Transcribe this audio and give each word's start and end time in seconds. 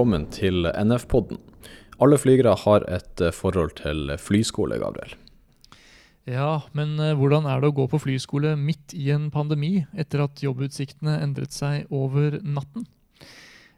Velkommen 0.00 0.30
til 0.32 0.64
NF-podden. 0.64 1.36
Alle 2.00 2.16
flygere 2.16 2.54
har 2.56 2.86
et 2.88 3.20
eh, 3.20 3.34
forhold 3.36 3.74
til 3.82 4.14
flyskole, 4.16 4.78
Gabriel. 4.80 5.10
Ja, 6.24 6.62
men 6.72 6.94
eh, 6.96 7.12
hvordan 7.12 7.44
er 7.44 7.60
det 7.60 7.68
å 7.68 7.74
gå 7.76 7.84
på 7.92 8.00
flyskole 8.00 8.54
midt 8.56 8.94
i 8.96 9.10
en 9.12 9.26
pandemi, 9.28 9.82
etter 9.92 10.22
at 10.24 10.40
jobbutsiktene 10.40 11.18
endret 11.20 11.52
seg 11.52 11.92
over 11.92 12.38
natten? 12.40 12.88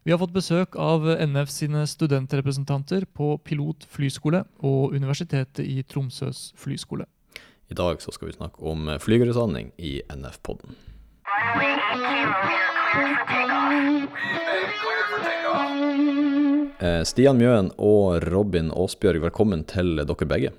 Vi 0.06 0.14
har 0.14 0.22
fått 0.22 0.36
besøk 0.38 0.78
av 0.78 1.10
NF 1.10 1.50
sine 1.50 1.82
studentrepresentanter 1.90 3.08
på 3.10 3.32
Pilot 3.42 3.90
flyskole 3.90 4.44
og 4.62 4.94
Universitetet 4.94 5.66
i 5.66 5.82
Tromsøs 5.82 6.52
flyskole. 6.54 7.10
I 7.66 7.74
dag 7.82 7.98
så 7.98 8.14
skal 8.14 8.30
vi 8.30 8.38
snakke 8.38 8.62
om 8.62 8.94
flygerutdanning 9.02 9.74
i 9.74 9.96
NF-podden. 10.06 10.78
Runway 11.26 11.74
80 11.82 12.06
here, 12.06 12.34
cleared 12.94 13.18
for 13.26 13.31
Stian 17.08 17.38
Mjøen 17.40 17.70
og 17.82 18.22
Robin 18.30 18.70
Aasbjørg, 18.74 19.22
velkommen 19.26 19.64
til 19.68 19.96
dere 19.98 20.26
begge. 20.28 20.52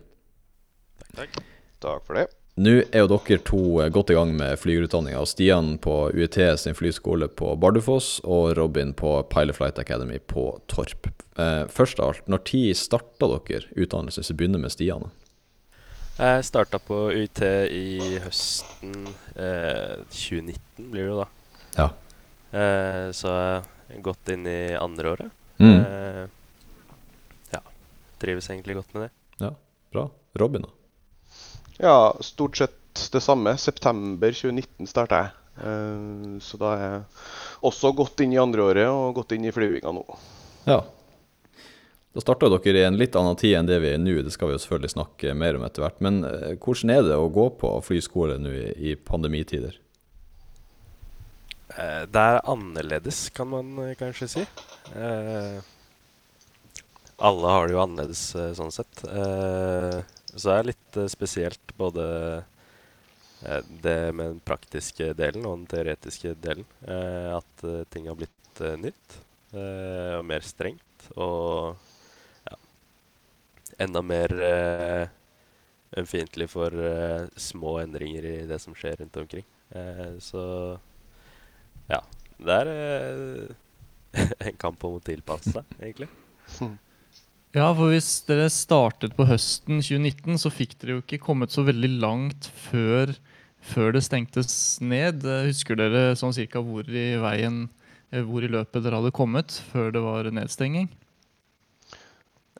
Takk 1.14 1.38
Takk 1.84 2.06
for 2.08 2.18
det. 2.18 2.30
Nå 2.64 2.74
er 2.84 3.02
jo 3.02 3.10
dere 3.10 3.40
to 3.48 3.62
godt 3.94 4.12
i 4.14 4.16
gang 4.18 4.32
med 4.38 4.60
flygerutdanninga. 4.62 5.24
Stian 5.26 5.74
på 5.82 6.12
UiT 6.14 6.38
sin 6.62 6.78
flyskole 6.78 7.28
på 7.28 7.56
Bardufoss 7.60 8.20
og 8.24 8.54
Robin 8.60 8.94
på 8.94 9.16
Pilot 9.32 9.58
Flight 9.58 9.82
Academy 9.82 10.20
på 10.20 10.46
Torp. 10.72 11.10
Eh, 11.36 11.66
først 11.66 12.00
av 12.00 12.14
alt, 12.14 12.30
når 12.30 12.44
tid 12.46 12.78
starta 12.78 13.32
dere 13.34 13.66
utdannelse, 13.74 14.24
så 14.24 14.38
begynner 14.38 14.62
med 14.62 14.74
Stian? 14.74 15.10
Jeg 16.20 16.46
starta 16.46 16.78
på 16.78 17.08
UiT 17.10 17.42
i 17.74 18.20
høsten 18.22 19.08
eh, 19.34 19.98
2019, 20.14 20.92
blir 20.92 21.08
det 21.08 21.10
jo 21.10 21.22
da. 21.24 21.30
Ja. 21.80 21.88
Eh, 22.54 23.08
så 23.18 23.34
jeg 23.34 23.98
har 23.98 24.06
gått 24.12 24.30
inn 24.36 24.46
i 24.46 24.62
andre 24.78 25.16
året. 25.18 25.40
Mm. 25.58 25.80
Eh. 25.80 26.24
Trives 28.24 28.50
egentlig 28.50 28.80
godt 28.80 28.96
med 28.96 29.06
det. 29.06 29.12
Ja, 29.44 29.52
bra. 29.92 30.08
Robin, 30.40 30.64
da? 30.64 30.72
Ja, 31.84 31.98
stort 32.24 32.58
sett 32.58 33.10
det 33.12 33.22
samme. 33.22 33.58
September 33.58 34.32
2019 34.32 34.88
starta 34.88 35.20
jeg. 35.24 35.40
Eh, 35.58 36.40
så 36.42 36.58
da 36.62 36.74
er 36.74 36.84
jeg 36.84 37.02
også 37.70 37.94
gått 37.98 38.24
inn 38.24 38.34
i 38.34 38.42
andre 38.42 38.66
året 38.66 38.90
og 38.90 39.18
gått 39.20 39.36
inn 39.36 39.46
i 39.50 39.54
flyvinga 39.54 39.94
nå. 39.94 40.04
Ja. 40.70 40.82
Da 42.14 42.22
starta 42.22 42.50
dere 42.54 42.84
i 42.84 42.86
en 42.86 42.98
litt 43.00 43.16
annen 43.18 43.38
tid 43.40 43.56
enn 43.58 43.70
det 43.70 43.80
vi 43.82 43.90
er 43.96 44.02
nå, 44.02 44.20
det 44.22 44.34
skal 44.36 44.52
vi 44.52 44.54
jo 44.54 44.62
selvfølgelig 44.62 44.94
snakke 44.94 45.34
mer 45.38 45.58
om 45.58 45.66
etter 45.66 45.82
hvert. 45.86 46.02
Men 46.06 46.22
eh, 46.28 46.54
hvordan 46.62 46.94
er 46.94 47.08
det 47.08 47.18
å 47.18 47.32
gå 47.34 47.48
på 47.62 47.74
flyskole 47.86 48.38
nå 48.42 48.54
i, 48.54 48.94
pandemitider? 48.96 49.80
Eh, 51.74 52.04
det 52.06 52.26
er 52.30 52.44
annerledes, 52.54 53.26
kan 53.34 53.50
man 53.50 53.96
kanskje 53.98 54.30
si. 54.30 54.46
Eh, 54.94 55.58
alle 57.18 57.48
har 57.56 57.68
det 57.68 57.76
jo 57.76 57.84
annerledes 57.84 58.24
eh, 58.36 58.52
sånn 58.58 58.74
sett. 58.74 59.04
så 59.04 60.50
det 60.50 60.56
er 60.58 60.68
litt 60.72 60.98
eh, 60.98 61.10
spesielt 61.12 61.74
både 61.78 62.06
eh, 63.46 63.62
det 63.84 63.98
med 64.16 64.26
den 64.34 64.40
praktiske 64.46 65.12
delen 65.18 65.46
og 65.46 65.58
den 65.60 65.68
teoretiske 65.74 66.36
delen. 66.44 66.66
Eh, 66.88 67.30
at 67.38 67.66
eh, 67.68 67.84
ting 67.94 68.08
har 68.10 68.18
blitt 68.20 68.62
eh, 68.62 68.78
nytt 68.80 69.18
eh, 69.54 70.14
og 70.20 70.26
mer 70.30 70.46
strengt. 70.46 71.10
Og 71.16 71.76
ja, 72.50 72.58
enda 73.86 74.02
mer 74.06 74.34
eh, 74.50 75.06
ømfintlig 76.00 76.50
for 76.50 76.74
eh, 76.74 77.28
små 77.38 77.78
endringer 77.84 78.26
i 78.26 78.38
det 78.50 78.60
som 78.64 78.76
skjer 78.78 79.02
rundt 79.04 79.22
omkring. 79.22 79.46
Eh, 79.70 80.18
så 80.24 80.44
ja. 81.92 82.02
Det 82.44 82.56
er 82.64 82.70
eh, 82.74 84.24
en 84.50 84.58
kamp 84.60 84.84
om 84.84 84.98
å 84.98 85.04
tilpasse 85.06 85.54
seg, 85.54 85.78
egentlig. 85.80 86.10
Ja, 87.54 87.68
for 87.78 87.92
hvis 87.94 88.08
dere 88.26 88.48
startet 88.50 89.12
på 89.14 89.28
høsten 89.30 89.78
2019, 89.78 90.40
så 90.42 90.50
fikk 90.50 90.72
dere 90.82 90.96
jo 90.96 91.02
ikke 91.04 91.20
kommet 91.22 91.54
så 91.54 91.62
veldig 91.62 91.92
langt 92.02 92.48
før, 92.64 93.14
før 93.62 93.94
det 93.94 94.02
stengtes 94.08 94.56
ned. 94.82 95.22
Husker 95.22 95.78
dere 95.78 96.16
sånn 96.18 96.34
cirka 96.34 96.64
hvor 96.66 96.90
i 96.90 97.12
veien, 97.22 97.68
eh, 98.10 98.26
hvor 98.26 98.42
i 98.42 98.50
løpet 98.50 98.82
dere 98.82 99.04
hadde 99.04 99.14
kommet 99.14 99.54
før 99.70 99.94
det 99.94 100.02
var 100.02 100.32
nedstenging? 100.34 100.90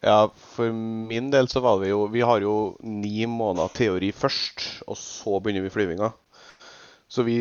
Ja, 0.04 0.28
for 0.54 0.70
min 0.70 1.34
del 1.34 1.50
så 1.50 1.64
var 1.64 1.82
vi 1.82 1.90
jo 1.90 2.06
Vi 2.12 2.22
har 2.22 2.44
jo 2.44 2.76
ni 2.86 3.26
måneder 3.26 3.74
teori 3.74 4.14
først, 4.14 4.84
og 4.86 5.00
så 5.00 5.40
begynner 5.42 5.66
vi 5.66 5.74
flyvinga. 5.74 6.14
Så 7.10 7.26
vi 7.26 7.40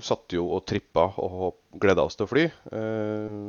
satt 0.00 0.32
jo 0.32 0.48
og 0.56 0.64
trippa 0.64 1.10
og 1.20 1.60
gleda 1.80 2.08
oss 2.08 2.16
til 2.16 2.24
å 2.24 2.32
fly. 2.32 2.48
Eh, 2.48 3.40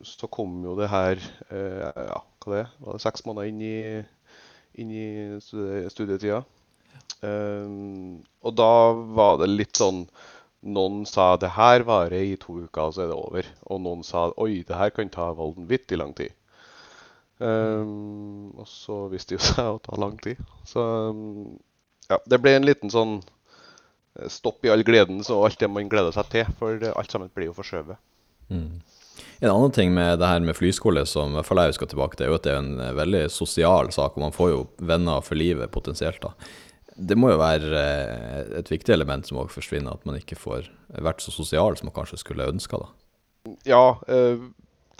så 0.00 0.32
kom 0.32 0.62
jo 0.64 0.80
det 0.80 0.88
her 0.88 1.20
eh, 1.52 2.06
Ja, 2.08 2.22
hva 2.44 2.58
det? 2.60 2.66
Var 2.84 2.98
det 2.98 3.04
seks 3.04 3.24
måneder 3.28 3.50
inn 3.52 3.62
i, 3.62 3.76
inn 4.82 4.92
i 4.96 5.06
studie- 5.44 5.90
studietida? 5.92 6.42
Um, 7.22 8.22
og 8.42 8.54
da 8.58 8.70
var 9.14 9.36
det 9.42 9.50
litt 9.52 9.78
sånn 9.78 10.06
Noen 10.62 11.02
sa 11.10 11.32
det 11.42 11.52
her 11.56 11.82
varer 11.86 12.22
i 12.22 12.36
to 12.38 12.60
uker, 12.62 12.92
så 12.94 13.02
er 13.02 13.08
det 13.10 13.16
over. 13.18 13.46
Og 13.66 13.80
noen 13.82 14.04
sa 14.06 14.28
oi, 14.38 14.60
det 14.62 14.76
her 14.78 14.92
kan 14.94 15.08
ta 15.10 15.32
vanvittig 15.34 15.98
lang 15.98 16.12
tid. 16.14 16.30
Um, 17.42 18.52
og 18.54 18.68
så 18.70 19.08
viste 19.10 19.34
det 19.38 19.42
seg 19.42 19.72
å 19.72 19.80
ta 19.82 19.98
lang 19.98 20.14
tid. 20.22 20.38
Så 20.70 20.84
ja, 22.06 22.20
det 22.30 22.38
ble 22.44 22.54
en 22.54 22.68
liten 22.68 22.94
sånn 22.94 23.16
eh, 23.18 24.28
stopp 24.30 24.62
i 24.62 24.70
all 24.70 24.86
gleden 24.86 25.24
og 25.34 25.48
alt 25.48 25.58
det 25.58 25.70
man 25.72 25.90
gleder 25.90 26.14
seg 26.14 26.30
til. 26.30 26.54
For 26.62 26.78
alt 26.92 27.10
sammen 27.10 27.32
blir 27.34 27.50
jo 27.50 27.56
forskjøvet. 27.58 27.98
Mm. 28.54 28.78
En 29.42 29.50
annen 29.50 29.72
ting 29.74 29.90
med 29.94 30.20
det 30.22 30.28
her 30.30 30.42
med 30.44 30.54
flyskole 30.54 31.02
som 31.08 31.32
i 31.32 31.34
hvert 31.34 31.48
fall 31.48 31.60
jeg 31.64 31.74
skal 31.74 31.88
tilbake 31.90 32.18
til, 32.18 32.28
er 32.28 32.30
jo 32.30 32.38
at 32.38 32.44
det 32.46 32.52
er 32.52 32.60
en 32.60 32.76
eh, 32.78 32.92
veldig 32.94 33.22
sosial 33.34 33.90
sak, 33.90 34.14
og 34.14 34.22
man 34.22 34.36
får 34.36 34.52
jo 34.52 34.60
venner 34.78 35.24
for 35.26 35.38
livet 35.38 35.72
potensielt. 35.74 36.22
da. 36.22 36.30
Det 36.94 37.16
må 37.18 37.32
jo 37.32 37.40
være 37.40 37.72
eh, 37.80 38.52
et 38.60 38.70
viktig 38.70 38.94
element 38.94 39.26
som 39.26 39.40
også 39.42 39.58
forsvinner, 39.58 39.98
at 39.98 40.06
man 40.06 40.20
ikke 40.20 40.38
får 40.38 40.70
vært 41.02 41.24
så 41.24 41.34
sosial 41.34 41.74
som 41.74 41.90
man 41.90 41.96
kanskje 41.96 42.20
skulle 42.22 42.46
ønska. 42.52 42.84
Ja, 43.66 43.98
eh, 44.06 44.46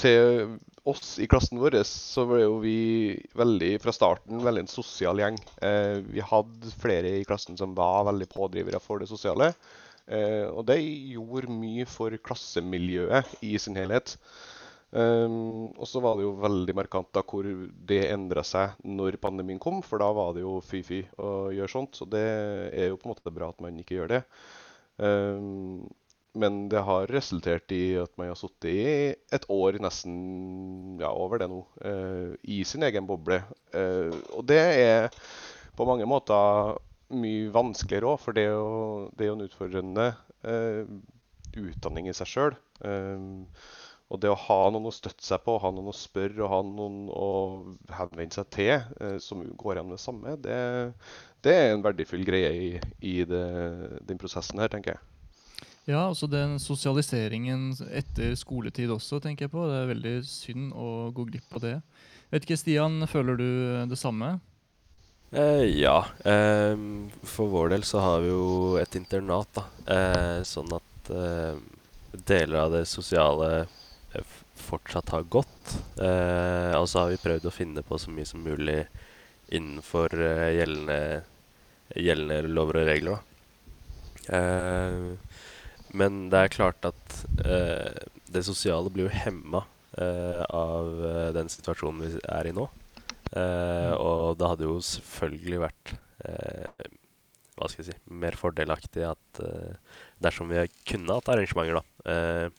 til 0.03 0.59
oss 0.91 1.15
i 1.23 1.29
klassen 1.31 1.63
vår 1.63 1.79
så 1.87 2.25
var 2.27 2.43
jo 2.43 2.57
vi 2.65 3.15
veldig 3.39 3.77
fra 3.85 3.95
starten 3.95 4.43
veldig 4.43 4.65
en 4.65 4.73
sosial 4.73 5.21
gjeng. 5.23 5.37
Vi 6.11 6.25
hadde 6.27 6.73
flere 6.83 7.13
i 7.21 7.23
klassen 7.29 7.55
som 7.61 7.77
var 7.79 8.09
veldig 8.09 8.27
pådrivere 8.33 8.81
for 8.83 8.99
det 8.99 9.07
sosiale. 9.07 9.53
Eh, 10.13 10.49
og 10.51 10.67
det 10.69 10.81
gjorde 10.83 11.53
mye 11.53 11.87
for 11.89 12.15
klassemiljøet 12.27 13.39
i 13.47 13.55
sin 13.63 13.79
helhet. 13.81 14.17
Um, 14.93 15.71
og 15.81 15.87
så 15.89 16.03
var 16.05 16.19
det 16.19 16.27
jo 16.27 16.35
veldig 16.37 16.75
markant 16.77 17.09
da 17.17 17.23
hvor 17.25 17.47
det 17.89 18.03
endra 18.13 18.43
seg 18.45 18.75
når 18.85 19.17
pandemien 19.23 19.61
kom, 19.63 19.79
for 19.81 20.03
da 20.03 20.11
var 20.13 20.35
det 20.37 20.43
jo 20.43 20.59
fy-fy 20.69 20.99
å 21.17 21.49
gjøre 21.57 21.73
sånt. 21.73 21.97
Så 21.97 22.09
det 22.13 22.27
er 22.77 22.91
jo 22.91 22.99
på 23.01 23.09
en 23.09 23.15
måte 23.15 23.33
bra 23.33 23.49
at 23.55 23.65
man 23.65 23.79
ikke 23.81 23.97
gjør 23.97 24.13
det. 24.19 24.23
Um, 25.01 25.89
men 26.37 26.67
det 26.73 26.81
har 26.85 27.11
resultert 27.13 27.73
i 27.77 27.97
at 28.01 28.13
man 28.21 28.31
har 28.33 28.39
sittet 28.41 28.69
i 28.69 28.85
et 29.37 29.49
år, 29.53 29.77
nesten 29.85 31.01
ja, 31.01 31.11
over 31.13 31.41
det 31.41 31.49
nå, 31.53 31.63
uh, 31.85 32.37
i 32.45 32.63
sin 32.69 32.85
egen 32.85 33.09
boble. 33.09 33.41
Uh, 33.73 34.13
og 34.37 34.45
det 34.49 34.61
er 34.61 35.13
på 35.77 35.89
mange 35.89 36.09
måter 36.09 36.77
mye 37.15 37.53
vanskeligere 37.55 38.13
òg, 38.13 38.21
for 38.23 38.37
det 38.37 38.47
er 38.49 38.57
jo, 38.57 39.11
det 39.17 39.27
er 39.27 39.31
jo 39.31 39.37
en 39.39 39.47
utfordrende 39.47 40.09
eh, 40.49 40.83
utdanning 41.63 42.09
i 42.09 42.17
seg 42.17 42.31
sjøl. 42.31 42.59
og 44.13 44.21
det 44.21 44.29
å 44.29 44.37
ha 44.37 44.59
noen 44.73 44.91
å 44.91 44.93
støtte 44.93 45.25
seg 45.25 45.41
på, 45.45 45.55
ha 45.63 45.71
noen 45.73 45.89
å 45.89 45.97
spørre 45.97 46.43
og 46.45 46.51
ha 46.53 46.59
noen 46.67 47.07
å 47.13 47.29
henvende 47.97 48.37
seg 48.37 48.51
til 48.53 48.75
eh, 48.77 49.17
som 49.23 49.45
går 49.57 49.79
gjennom 49.79 49.95
det 49.95 50.03
samme, 50.03 50.37
det, 50.45 50.59
det 51.45 51.55
er 51.57 51.73
en 51.73 51.85
verdifull 51.85 52.25
greie 52.29 52.53
i, 52.53 52.69
i 53.01 53.17
det, 53.29 53.47
den 54.09 54.21
prosessen 54.21 54.61
her, 54.61 54.73
tenker 54.73 54.97
jeg. 54.97 55.07
Ja, 55.89 56.05
altså 56.07 56.29
den 56.31 56.61
sosialiseringen 56.63 57.73
etter 57.91 58.37
skoletid 58.39 58.93
også, 58.95 59.19
tenker 59.19 59.49
jeg 59.49 59.55
på. 59.55 59.65
Det 59.67 59.81
er 59.81 59.89
veldig 59.91 60.15
synd 60.29 60.77
å 60.79 61.11
gå 61.15 61.27
glipp 61.33 61.57
av 61.59 61.65
det. 61.65 61.77
Vet 62.31 62.47
ikke, 62.47 62.61
Stian, 62.61 63.03
føler 63.11 63.41
du 63.41 63.49
det 63.91 63.99
samme? 63.99 64.37
Eh, 65.33 65.65
ja. 65.81 66.07
Eh, 66.25 66.77
for 67.23 67.49
vår 67.49 67.69
del 67.73 67.83
så 67.89 68.03
har 68.05 68.21
vi 68.21 68.29
jo 68.29 68.77
et 68.77 68.97
internat, 68.99 69.49
da. 69.57 69.65
Eh, 69.95 70.41
sånn 70.45 70.73
at 70.77 71.09
eh, 71.09 71.57
deler 72.13 72.59
av 72.67 72.75
det 72.75 72.83
sosiale 72.91 73.49
eh, 74.13 74.35
fortsatt 74.61 75.15
har 75.15 75.25
gått. 75.33 75.77
Eh, 75.97 76.77
og 76.77 76.85
så 76.91 77.05
har 77.05 77.15
vi 77.15 77.23
prøvd 77.23 77.49
å 77.49 77.55
finne 77.55 77.85
på 77.87 77.97
så 77.99 78.13
mye 78.13 78.29
som 78.29 78.45
mulig 78.45 78.83
innenfor 79.53 80.13
gjeldende, 80.57 81.23
gjeldende 81.97 82.53
lover 82.53 82.83
og 82.83 82.87
regler, 82.89 83.19
da. 83.19 83.21
Men 85.93 86.21
det 86.33 86.39
er 86.39 86.55
klart 86.55 86.87
at 86.89 87.17
det 87.37 88.45
sosiale 88.47 88.89
blir 88.95 89.11
jo 89.11 89.17
hemma 89.27 89.61
av 90.49 91.03
den 91.37 91.53
situasjonen 91.53 92.01
vi 92.01 92.23
er 92.23 92.49
i 92.49 92.55
nå. 92.57 92.65
Eh, 93.33 93.93
og 93.97 94.37
det 94.37 94.49
hadde 94.51 94.67
jo 94.69 94.77
selvfølgelig 94.85 95.61
vært 95.63 95.95
eh, 96.29 96.89
hva 97.57 97.69
skal 97.71 97.83
jeg 97.83 97.93
si, 97.93 97.99
mer 98.13 98.37
fordelaktig 98.37 99.07
at 99.09 99.41
eh, 99.45 99.79
dersom 100.25 100.53
vi 100.53 100.67
kunne 100.89 101.17
hatt 101.17 101.31
arrangementer, 101.33 101.81
da, 101.81 102.51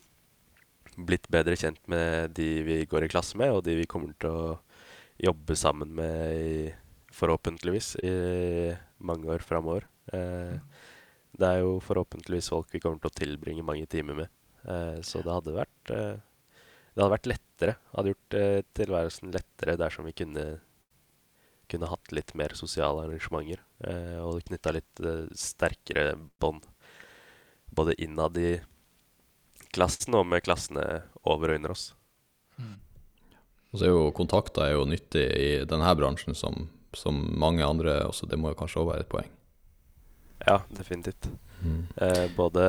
blitt 0.93 1.25
bedre 1.33 1.57
kjent 1.57 1.81
med 1.89 2.33
de 2.37 2.47
vi 2.65 2.77
går 2.89 3.05
i 3.05 3.11
klasse 3.11 3.37
med, 3.39 3.53
og 3.53 3.63
de 3.65 3.77
vi 3.81 3.89
kommer 3.89 4.13
til 4.21 4.33
å 4.33 4.57
jobbe 5.21 5.57
sammen 5.57 5.93
med 5.97 6.37
i, 6.37 6.57
forhåpentligvis 7.13 7.95
i 8.05 8.13
mange 9.05 9.29
år 9.29 9.45
framover. 9.45 9.85
Det 10.09 11.49
er 11.49 11.59
jo 11.61 11.75
forhåpentligvis 11.85 12.49
folk 12.53 12.73
vi 12.73 12.81
kommer 12.81 13.01
til 13.01 13.11
å 13.11 13.17
tilbringe 13.17 13.65
mange 13.65 13.85
timer 13.89 14.17
med. 14.23 14.31
Så 15.05 15.21
det 15.21 15.33
hadde 15.33 15.53
vært 15.57 15.93
Det 16.93 17.01
hadde 17.01 17.15
vært 17.15 17.31
lettere. 17.31 17.75
Hadde 17.95 18.13
gjort 18.13 18.37
eh, 18.37 18.59
tilværelsen 18.77 19.33
lettere 19.33 19.79
dersom 19.81 20.05
vi 20.07 20.15
kunne 20.17 20.45
kunne 21.71 21.89
hatt 21.89 22.11
litt 22.13 22.33
mer 22.37 22.53
sosiale 22.57 23.07
arrangementer. 23.07 23.63
Eh, 23.87 24.19
og 24.21 24.43
knytta 24.47 24.75
litt 24.75 25.01
eh, 25.01 25.25
sterkere 25.37 26.13
bånd 26.43 26.67
både 27.73 27.95
innad 28.01 28.37
i 28.37 28.59
klassen 29.73 30.13
og 30.13 30.27
med 30.29 30.43
klassene 30.45 30.83
over 31.25 31.49
og 31.49 31.57
under 31.57 31.73
oss. 31.73 31.85
Og 33.73 33.79
så 33.79 33.87
er 33.87 33.89
jo 33.89 34.11
kontakter 34.13 34.67
er 34.67 34.75
jo 34.75 34.85
nyttig 34.85 35.23
i 35.33 35.47
denne 35.65 35.95
bransjen 35.97 36.37
som, 36.37 36.67
som 36.93 37.23
mange 37.41 37.65
andre 37.65 38.03
også. 38.05 38.29
Det 38.29 38.37
må 38.37 38.51
jo 38.51 38.59
kanskje 38.59 38.83
òg 38.83 38.91
være 38.91 39.05
et 39.07 39.09
poeng. 39.09 39.31
Ja, 40.45 40.59
definitivt. 40.77 41.25
Eh, 41.95 42.25
både 42.35 42.63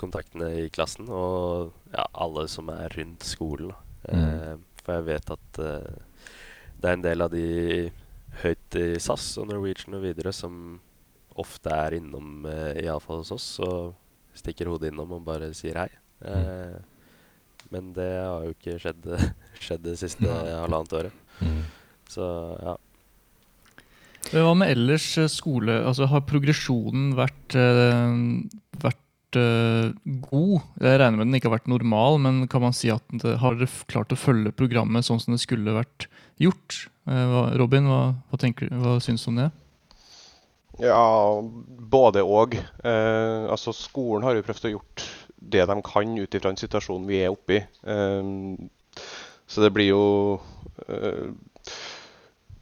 kontaktene 0.00 0.50
i 0.62 0.68
klassen 0.72 1.08
og 1.12 1.72
ja, 1.92 2.06
alle 2.12 2.46
som 2.48 2.70
er 2.72 2.92
rundt 2.96 3.26
skolen. 3.26 3.72
Eh, 4.08 4.54
For 4.84 4.96
jeg 4.96 5.08
vet 5.10 5.32
at 5.34 5.60
eh, 5.60 5.90
det 6.80 6.88
er 6.88 6.96
en 6.96 7.04
del 7.04 7.24
av 7.26 7.32
de 7.34 7.90
høyt 8.40 8.78
i 8.78 8.86
SAS 9.02 9.34
og 9.42 9.50
Norwegian 9.50 9.98
og 9.98 10.04
videre 10.06 10.32
som 10.32 10.78
ofte 11.40 11.72
er 11.72 11.98
innom, 11.98 12.46
eh, 12.48 12.80
iallfall 12.84 13.20
hos 13.22 13.32
oss, 13.34 13.48
og 13.64 13.94
stikker 14.36 14.70
hodet 14.70 14.90
innom 14.92 15.12
og 15.18 15.26
bare 15.26 15.50
sier 15.56 15.82
hei. 15.82 15.88
Eh, 16.24 16.78
men 17.70 17.92
det 17.96 18.08
har 18.18 18.46
jo 18.46 18.54
ikke 18.54 18.78
skjedd, 18.82 19.10
skjedd 19.64 19.84
det 19.84 19.98
siste 20.00 20.26
halvannet 20.26 20.96
året. 21.00 21.20
Mm. 21.40 21.60
Så 22.10 22.26
ja. 22.62 22.76
Hva 24.30 24.52
med 24.54 24.70
ellers 24.70 25.06
eh, 25.18 25.30
skole? 25.30 25.80
Altså, 25.82 26.06
har 26.10 26.22
progresjonen 26.28 27.14
vært, 27.18 27.56
eh, 27.58 28.12
vært 28.78 29.38
eh, 29.38 29.88
god? 30.22 30.68
Jeg 30.78 31.00
regner 31.02 31.18
med 31.18 31.26
den 31.26 31.38
ikke 31.38 31.50
har 31.50 31.56
vært 31.56 31.70
normal, 31.72 32.20
men 32.22 32.44
kan 32.50 32.62
man 32.62 32.76
si 32.76 32.92
at 32.94 33.02
det, 33.10 33.36
har 33.42 33.58
dere 33.58 33.86
klart 33.90 34.14
å 34.14 34.18
følge 34.18 34.54
programmet 34.54 35.06
sånn 35.06 35.18
som 35.22 35.34
det 35.34 35.42
skulle 35.42 35.74
vært 35.74 36.06
gjort? 36.38 36.84
Hva, 37.10 37.48
Robin, 37.58 37.88
hva, 37.90 38.02
hva, 38.30 38.38
tenker, 38.38 38.70
hva 38.78 39.00
syns 39.02 39.24
du 39.26 39.32
om 39.32 39.40
det? 39.40 39.48
Ja, 40.78 41.02
både 41.90 42.22
og. 42.22 42.54
Eh, 42.54 43.48
altså, 43.50 43.74
skolen 43.74 44.28
har 44.28 44.38
jo 44.38 44.46
prøvd 44.46 44.68
å 44.70 44.72
gjort 44.76 45.08
det 45.50 45.66
de 45.66 45.76
kan 45.82 46.14
ut 46.14 46.38
ifra 46.38 46.52
den 46.52 46.60
situasjonen 46.60 47.10
vi 47.10 47.18
er 47.24 47.34
oppe 47.34 47.56
i. 47.56 47.60
Så 49.50 49.64
det 49.64 49.72
blir 49.74 49.88
jo 49.88 50.02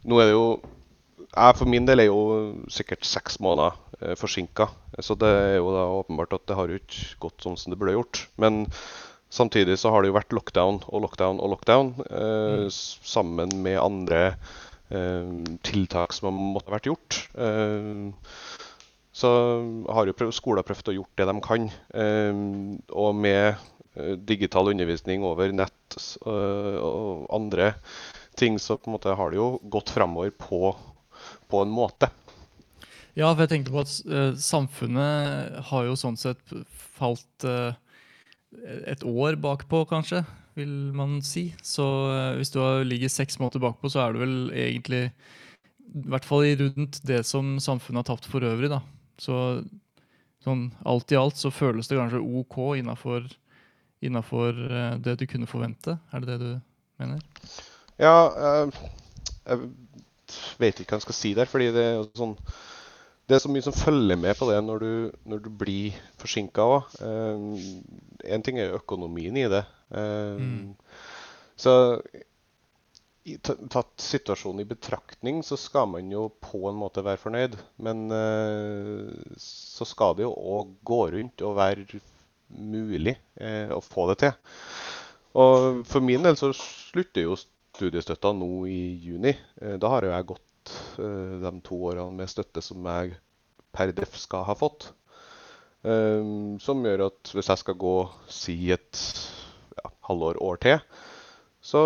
Nå 0.09 0.17
er 0.19 0.29
det 0.29 0.33
jo 0.33 0.45
Jeg 1.29 1.57
for 1.59 1.69
min 1.69 1.85
del 1.85 2.01
er 2.01 2.09
jo 2.09 2.21
sikkert 2.73 3.05
seks 3.05 3.37
måneder 3.43 3.77
eh, 4.01 4.15
forsinka. 4.17 4.69
Så 5.03 5.15
det 5.19 5.29
er 5.29 5.57
jo 5.59 5.73
da 5.75 5.85
åpenbart 5.99 6.33
at 6.39 6.47
det 6.49 6.57
har 6.57 6.71
jo 6.71 6.79
ikke 6.81 7.19
gått 7.27 7.45
sånn 7.45 7.57
som 7.59 7.73
det 7.73 7.77
burde 7.79 7.93
gjort. 7.93 8.23
Men 8.41 8.65
samtidig 9.29 9.77
så 9.79 9.93
har 9.93 10.01
det 10.01 10.09
jo 10.09 10.17
vært 10.17 10.33
lockdown 10.33 10.81
og 10.89 11.05
lockdown 11.05 11.41
og 11.43 11.53
lockdown 11.53 11.93
eh, 12.09 12.65
mm. 12.65 12.71
sammen 12.73 13.53
med 13.61 13.77
andre 13.81 14.23
eh, 14.89 15.29
tiltak 15.69 16.17
som 16.17 16.31
har 16.31 16.37
måttet 16.39 16.73
vært 16.73 16.89
gjort. 16.89 17.21
Eh, 17.37 18.09
så 19.19 19.29
har 19.91 20.07
jo 20.09 20.15
prøv, 20.15 20.33
prøvd 20.65 20.91
å 20.91 20.99
gjort 21.01 21.19
det 21.19 21.29
de 21.29 21.39
kan. 21.45 21.69
Eh, 21.93 22.45
og 22.89 23.17
med 23.21 23.53
eh, 23.53 24.15
digital 24.17 24.73
undervisning 24.73 25.25
over 25.27 25.53
nett 25.53 25.75
og 26.25 27.25
andre 27.33 27.73
ting, 28.39 28.59
så 28.61 28.77
på 28.77 28.89
en 28.89 28.95
måte 28.95 29.15
har 29.17 29.31
det 29.31 29.39
jo 29.39 29.57
gått 29.71 29.91
framover 29.91 30.31
på, 30.31 30.71
på 31.49 31.63
en 31.65 31.73
måte. 31.73 32.09
Ja, 33.17 33.31
for 33.33 33.43
jeg 33.43 33.51
tenkte 33.51 33.73
på 33.73 33.81
at 33.81 33.93
uh, 34.07 34.33
samfunnet 34.39 35.59
har 35.71 35.87
jo 35.87 35.97
sånn 35.99 36.17
sett 36.19 36.53
falt 36.69 37.47
uh, 37.47 37.73
et 38.87 39.03
år 39.03 39.37
bakpå, 39.41 39.83
kanskje, 39.89 40.21
vil 40.57 40.71
man 40.95 41.19
si. 41.25 41.49
Så 41.65 41.85
uh, 42.13 42.37
hvis 42.37 42.53
du 42.53 42.61
ligger 42.87 43.11
seks 43.11 43.39
måneder 43.41 43.65
bakpå, 43.65 43.91
så 43.91 44.05
er 44.05 44.15
du 44.15 44.23
vel 44.23 44.37
egentlig 44.53 45.07
i 45.09 46.05
hvert 46.13 46.27
fall 46.27 46.45
rundt 46.61 47.01
det 47.09 47.23
som 47.25 47.57
samfunnet 47.57 48.03
har 48.03 48.11
tapt 48.11 48.29
for 48.29 48.45
øvrig, 48.45 48.69
da. 48.71 48.83
Så 49.19 49.35
sånn 50.45 50.69
alt 50.87 51.11
i 51.11 51.17
alt 51.19 51.35
så 51.35 51.51
føles 51.51 51.89
det 51.89 51.97
kanskje 51.99 52.21
OK 52.21 52.77
innafor 52.79 54.61
det 55.03 55.15
du 55.19 55.25
kunne 55.27 55.49
forvente. 55.49 55.97
Er 56.13 56.23
det 56.23 56.29
det 56.29 56.37
du 56.45 56.51
mener? 57.01 57.25
Ja, 57.99 58.29
eh, 58.37 59.59
vet 60.61 60.81
ikke 60.81 60.95
hva 60.95 60.99
jeg 60.99 61.07
skal 61.07 61.17
si 61.19 61.33
der, 61.37 61.49
fordi 61.49 61.71
det 61.75 61.85
er 61.85 61.95
jo 61.99 62.07
sånn 62.17 62.35
Det 63.29 63.37
er 63.37 63.43
så 63.43 63.51
mye 63.53 63.65
som 63.65 63.75
følger 63.77 64.17
med 64.17 64.37
på 64.39 64.47
det 64.49 64.57
når 64.65 64.79
du, 64.81 64.93
når 65.29 65.43
du 65.45 65.49
blir 65.53 65.97
forsinka 66.17 66.65
òg. 66.65 66.95
Én 68.25 68.45
ting 68.45 68.57
er 68.57 68.71
jo 68.71 68.79
økonomien 68.81 69.37
i 69.37 69.45
det. 69.51 69.65
Eh, 69.93 70.39
Mm. 70.39 70.73
Så 71.59 71.73
tatt 73.69 74.01
situasjonen 74.01 74.63
i 74.63 74.69
betraktning, 74.69 75.43
så 75.43 75.57
skal 75.59 75.89
man 75.91 76.09
jo 76.11 76.29
på 76.41 76.63
en 76.69 76.77
måte 76.79 77.03
være 77.05 77.21
fornøyd. 77.21 77.57
Men 77.85 78.07
eh, 78.15 79.35
så 79.43 79.85
skal 79.85 80.15
det 80.17 80.25
jo 80.25 80.33
òg 80.33 80.73
gå 80.87 81.01
rundt 81.13 81.43
og 81.45 81.57
være 81.59 82.01
mulig 82.49 83.17
eh, 83.37 83.69
å 83.75 83.81
få 83.83 84.07
det 84.09 84.19
til. 84.23 84.33
Og 85.37 85.83
for 85.85 86.01
min 86.01 86.25
del 86.25 86.39
så 86.39 86.49
slutter 86.57 87.27
jo 87.27 87.37
studiestøtta 87.75 88.31
nå 88.35 88.51
i 88.69 88.79
juni. 89.03 89.33
Eh, 89.61 89.77
Da 89.81 89.91
har 89.93 90.05
jo 90.05 90.13
jeg 90.13 90.29
gått 90.31 90.73
eh, 90.99 91.35
de 91.43 91.51
to 91.65 91.79
årene 91.91 92.15
med 92.17 92.31
støtte 92.31 92.63
som 92.65 92.85
jeg 92.85 93.17
per 93.75 93.93
def 93.95 94.17
skal 94.17 94.45
ha 94.47 94.55
fått. 94.57 94.91
Eh, 95.83 96.23
Som 96.59 96.85
gjør 96.85 97.07
at 97.09 97.33
hvis 97.33 97.51
jeg 97.51 97.63
skal 97.63 97.79
gå 97.79 97.95
si 98.27 98.57
et 98.75 99.03
ja, 99.79 99.91
halvår, 100.09 100.41
år 100.43 100.61
til, 100.65 100.79
så 101.61 101.81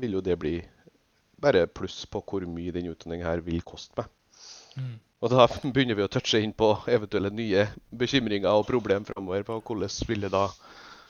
vil 0.00 0.14
jo 0.14 0.20
det 0.24 0.36
bli 0.40 0.54
bare 1.42 1.66
pluss 1.66 2.04
på 2.06 2.22
hvor 2.22 2.44
mye 2.48 2.72
den 2.72 2.88
utdanningen 2.92 3.26
her 3.26 3.42
vil 3.44 3.60
koste 3.66 3.96
meg. 3.98 4.06
Mm. 4.78 4.94
Og 5.20 5.32
da 5.32 5.46
begynner 5.74 5.98
vi 5.98 6.04
å 6.06 6.12
touche 6.12 6.40
inn 6.40 6.54
på 6.56 6.70
eventuelle 6.88 7.32
nye 7.34 7.66
bekymringer 7.90 8.52
og 8.54 8.68
problemer 8.68 9.08
framover. 9.08 9.44
På 9.44 9.58
hvordan 9.60 9.92
vil 10.08 10.26
det 10.26 10.32
da 10.32 10.46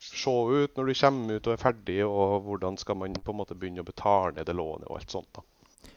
se 0.01 0.33
ut 0.33 0.77
når 0.77 0.91
du 0.91 0.95
kommer 0.97 1.39
ut 1.39 1.49
og 1.49 1.55
er 1.55 1.63
ferdig, 1.63 2.01
og 2.07 2.49
hvordan 2.49 2.79
skal 2.81 2.99
man 3.01 3.17
på 3.21 3.35
en 3.35 3.41
måte 3.43 3.57
begynne 3.59 3.85
å 3.85 3.89
betale 3.89 4.35
ned 4.37 4.49
det 4.49 4.57
lånet 4.57 4.89
og 4.89 5.01
alt 5.01 5.17
sånt. 5.17 5.31
da. 5.37 5.45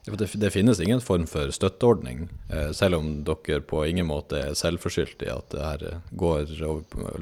Det, 0.04 0.28
det 0.36 0.52
finnes 0.52 0.82
ingen 0.84 1.00
form 1.00 1.26
for 1.32 1.52
støtteordning, 1.56 2.28
eh, 2.52 2.72
selv 2.76 3.00
om 3.00 3.12
dere 3.24 3.62
på 3.64 3.86
ingen 3.88 4.10
måte 4.10 4.42
er 4.50 4.58
selvforskyldt 4.60 5.24
i 5.24 5.32
at 5.32 5.54
det 5.54 5.64
her 5.64 5.86
eh, 5.88 6.16
går 6.20 6.52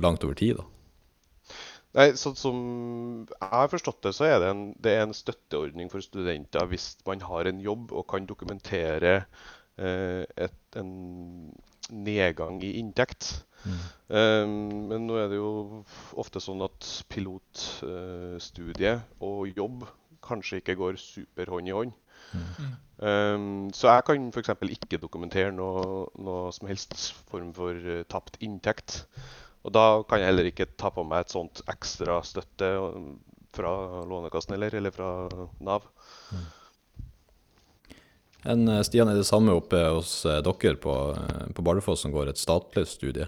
langt 0.01 0.25
over 0.25 0.37
tid. 0.37 0.57
da. 0.57 0.65
Nei, 1.91 2.07
sånn 2.15 2.37
som 2.39 2.57
jeg 3.27 3.49
har 3.51 3.69
forstått 3.71 4.05
det, 4.05 4.13
så 4.15 4.29
er 4.29 4.37
det 4.39 4.49
en, 4.53 4.63
det 4.79 4.93
er 4.95 5.01
en 5.03 5.15
støtteordning 5.15 5.91
for 5.91 6.03
studenter 6.03 6.69
hvis 6.71 6.93
man 7.05 7.21
har 7.27 7.49
en 7.49 7.59
jobb 7.61 7.91
og 7.91 8.07
kan 8.09 8.25
dokumentere 8.29 9.17
eh, 9.75 10.23
et, 10.23 10.61
en 10.79 10.93
nedgang 11.91 12.61
i 12.63 12.77
inntekt. 12.79 13.43
Eh, 13.65 14.45
men 14.47 15.07
nå 15.07 15.13
er 15.21 15.27
det 15.31 15.37
jo 15.39 15.83
ofte 16.19 16.39
sånn 16.43 16.61
at 16.65 17.05
pilotstudiet 17.11 18.97
og 19.23 19.47
jobb 19.55 19.85
kanskje 20.21 20.61
ikke 20.61 20.77
går 20.79 20.93
super 21.01 21.45
hånd 21.51 21.67
i 21.69 21.75
hånd. 21.75 21.93
Um, 23.01 23.71
så 23.73 23.89
jeg 23.89 24.05
kan 24.05 24.27
f.eks. 24.29 24.51
ikke 24.75 24.99
dokumentere 25.01 25.51
noe, 25.55 26.05
noe 26.21 26.51
som 26.53 26.69
helst 26.69 26.93
form 27.31 27.49
for 27.55 27.73
uh, 27.73 28.03
tapt 28.11 28.37
inntekt. 28.45 29.01
Og 29.65 29.73
da 29.73 30.03
kan 30.07 30.21
jeg 30.21 30.29
heller 30.29 30.49
ikke 30.49 30.69
ta 30.77 30.91
på 30.93 31.05
meg 31.05 31.25
et 31.25 31.33
sånt 31.33 31.63
ekstra 31.71 32.19
støtte 32.25 32.69
um, 32.77 33.15
fra 33.55 33.73
Lånekassen 34.07 34.55
eller, 34.55 34.77
eller 34.77 34.93
fra 34.95 35.11
Nav. 35.65 35.89
En, 38.41 38.63
eh, 38.69 38.81
Stian, 38.85 39.09
er 39.11 39.19
det 39.19 39.27
samme 39.27 39.53
oppe 39.53 39.77
hos 39.91 40.23
dere 40.25 40.77
på, 40.81 40.93
på 41.53 41.65
Bardufoss 41.65 42.05
som 42.05 42.13
går 42.13 42.31
et 42.31 42.41
statlig 42.41 42.87
studie? 42.89 43.27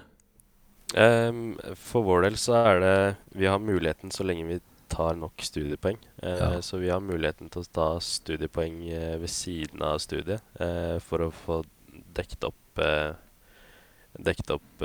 Ehm, 0.93 1.57
for 1.79 2.05
vår 2.05 2.27
del 2.27 2.37
så 2.37 2.57
er 2.59 2.79
det 2.83 3.15
Vi 3.33 3.47
har 3.49 3.59
muligheten 3.59 4.11
så 4.13 4.25
lenge 4.25 4.45
vi 4.45 4.59
tar 4.93 5.15
nok 5.17 5.41
studiepoeng. 5.41 5.97
Uh, 6.21 6.29
Ja. 6.29 6.61
Så 6.61 6.77
vi 6.77 6.89
har 6.89 6.99
muligheten 7.01 7.49
til 7.49 7.63
å 7.63 7.71
ta 7.73 7.99
studiepoeng 7.99 8.83
uh, 8.93 9.17
ved 9.17 9.29
siden 9.29 9.81
av 9.81 9.97
studiet 9.97 10.41
uh, 10.61 10.99
for 10.99 11.25
å 11.25 11.31
få 11.33 11.63
dekket 12.13 12.43
opp 12.43 12.81
uh, 12.83 13.13
Dekket 14.13 14.51
opp 14.53 14.83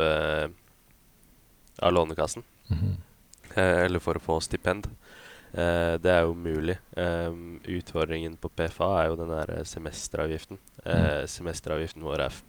av 1.85 1.93
Lånekassen. 1.93 2.43
Eh, 3.55 3.85
eller 3.85 4.01
for 4.01 4.17
å 4.17 4.23
få 4.25 4.39
stipend. 4.41 4.89
Det 5.53 6.09
er 6.09 6.23
jo 6.25 6.33
mulig. 6.33 6.79
Um, 6.97 7.61
utfordringen 7.61 8.39
på 8.41 8.49
PFA 8.49 8.89
er 9.03 9.11
jo 9.11 9.19
den 9.21 9.29
derre 9.29 9.67
semesteravgiften. 9.69 10.57
Mm. 10.81 11.29
semesteravgiften 11.29 12.09
vår 12.09 12.25
er 12.25 12.33
f 12.33 12.41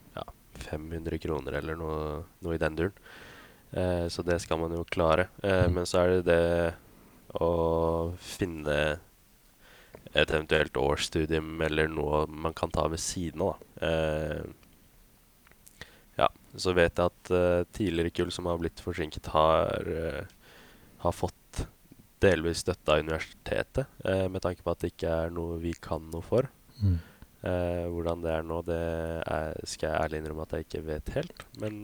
500 0.70 1.20
kroner 1.20 1.60
eller 1.60 1.75
noe, 1.75 2.24
noe 2.39 2.56
i 2.56 2.62
den 2.63 2.80
duren. 2.80 2.96
Eh, 3.72 4.08
så 4.08 4.24
det 4.26 4.40
skal 4.42 4.60
man 4.62 4.74
jo 4.74 4.86
klare. 4.90 5.30
Eh, 5.44 5.68
men 5.70 5.86
så 5.90 6.04
er 6.04 6.16
det 6.16 6.24
det 6.30 6.74
å 7.40 8.14
finne 8.18 8.80
et 10.10 10.32
eventuelt 10.32 10.78
årsstudium 10.80 11.60
eller 11.62 11.92
noe 11.92 12.24
man 12.30 12.56
kan 12.58 12.72
ta 12.74 12.88
ved 12.90 13.02
siden 13.02 13.46
av. 13.46 13.62
Eh, 13.86 14.42
ja, 16.18 16.30
så 16.58 16.74
vet 16.76 16.98
jeg 17.00 17.14
at 17.14 17.30
uh, 17.32 17.62
tidligere 17.72 18.12
kull 18.12 18.32
som 18.34 18.50
har 18.50 18.58
blitt 18.60 18.82
forsinket, 18.84 19.30
har, 19.32 19.88
uh, 19.88 20.58
har 21.06 21.14
fått 21.16 21.62
delvis 22.20 22.66
støtte 22.66 22.92
av 22.92 23.06
universitetet, 23.06 23.88
med 24.04 24.42
tanke 24.44 24.60
på 24.60 24.74
at 24.74 24.82
det 24.82 24.90
ikke 24.92 25.14
er 25.22 25.30
noe 25.32 25.56
vi 25.62 25.72
kan 25.80 26.10
noe 26.12 26.20
for. 26.20 26.50
Mm. 26.84 26.98
Hvordan 27.40 28.26
det 28.26 28.34
er 28.34 28.44
nå, 28.44 28.58
det 28.68 28.80
er, 29.24 29.56
skal 29.64 29.88
jeg 29.88 30.02
ærlig 30.02 30.20
innrømme 30.20 30.44
at 30.44 30.58
jeg 30.58 30.66
ikke 30.66 30.82
vet 30.90 31.14
helt. 31.16 31.46
Men 31.64 31.78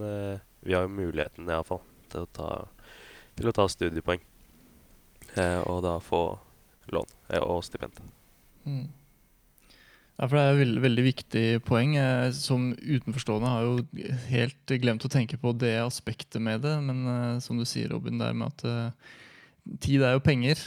vi 0.65 0.75
har 0.75 0.87
jo 0.87 0.95
muligheten 0.97 1.49
iallfall 1.49 1.83
til, 2.11 2.25
å 2.25 2.49
til 3.35 3.51
å 3.51 3.55
ta 3.55 3.65
studiepoeng. 3.69 4.21
Eh, 5.35 5.61
og 5.67 5.81
da 5.85 5.97
få 6.03 6.27
lån 6.93 7.09
eh, 7.29 7.41
og 7.41 7.63
stipend. 7.67 7.97
Mm. 8.65 8.87
Ja, 10.15 10.29
for 10.29 10.37
Det 10.37 10.43
er 10.43 10.53
et 10.53 10.61
veldig, 10.61 10.81
veldig 10.85 11.05
viktig 11.09 11.43
poeng. 11.67 11.97
Jeg, 11.97 12.31
som 12.39 12.69
utenforstående 12.79 13.51
har 13.51 13.65
jo 13.67 14.05
helt 14.29 14.75
glemt 14.79 15.03
å 15.03 15.11
tenke 15.11 15.39
på 15.41 15.51
det 15.59 15.75
aspektet 15.83 16.39
med 16.43 16.63
det. 16.63 16.77
Men 16.87 17.03
eh, 17.11 17.43
som 17.43 17.59
du 17.59 17.67
sier, 17.67 17.91
Robin, 17.91 18.21
det 18.21 18.31
med 18.31 18.53
at 18.53 18.65
eh, 18.69 19.13
tid 19.83 20.05
er 20.05 20.15
jo 20.15 20.23
penger. 20.23 20.63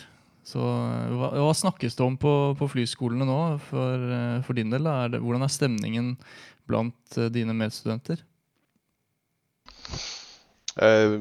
Så 0.48 0.60
eh, 0.60 1.16
hva, 1.16 1.32
hva 1.32 1.54
snakkes 1.56 1.96
det 1.96 2.04
om 2.04 2.20
på, 2.20 2.34
på 2.60 2.70
flyskolene 2.74 3.28
nå 3.28 3.40
for, 3.70 4.08
eh, 4.18 4.38
for 4.44 4.58
din 4.58 4.74
del? 4.74 4.88
Er 4.88 5.16
det, 5.16 5.24
hvordan 5.24 5.46
er 5.46 5.54
stemningen 5.54 6.12
blant 6.68 7.16
eh, 7.16 7.32
dine 7.32 7.56
medstudenter? 7.56 8.20
Eh, 10.82 11.14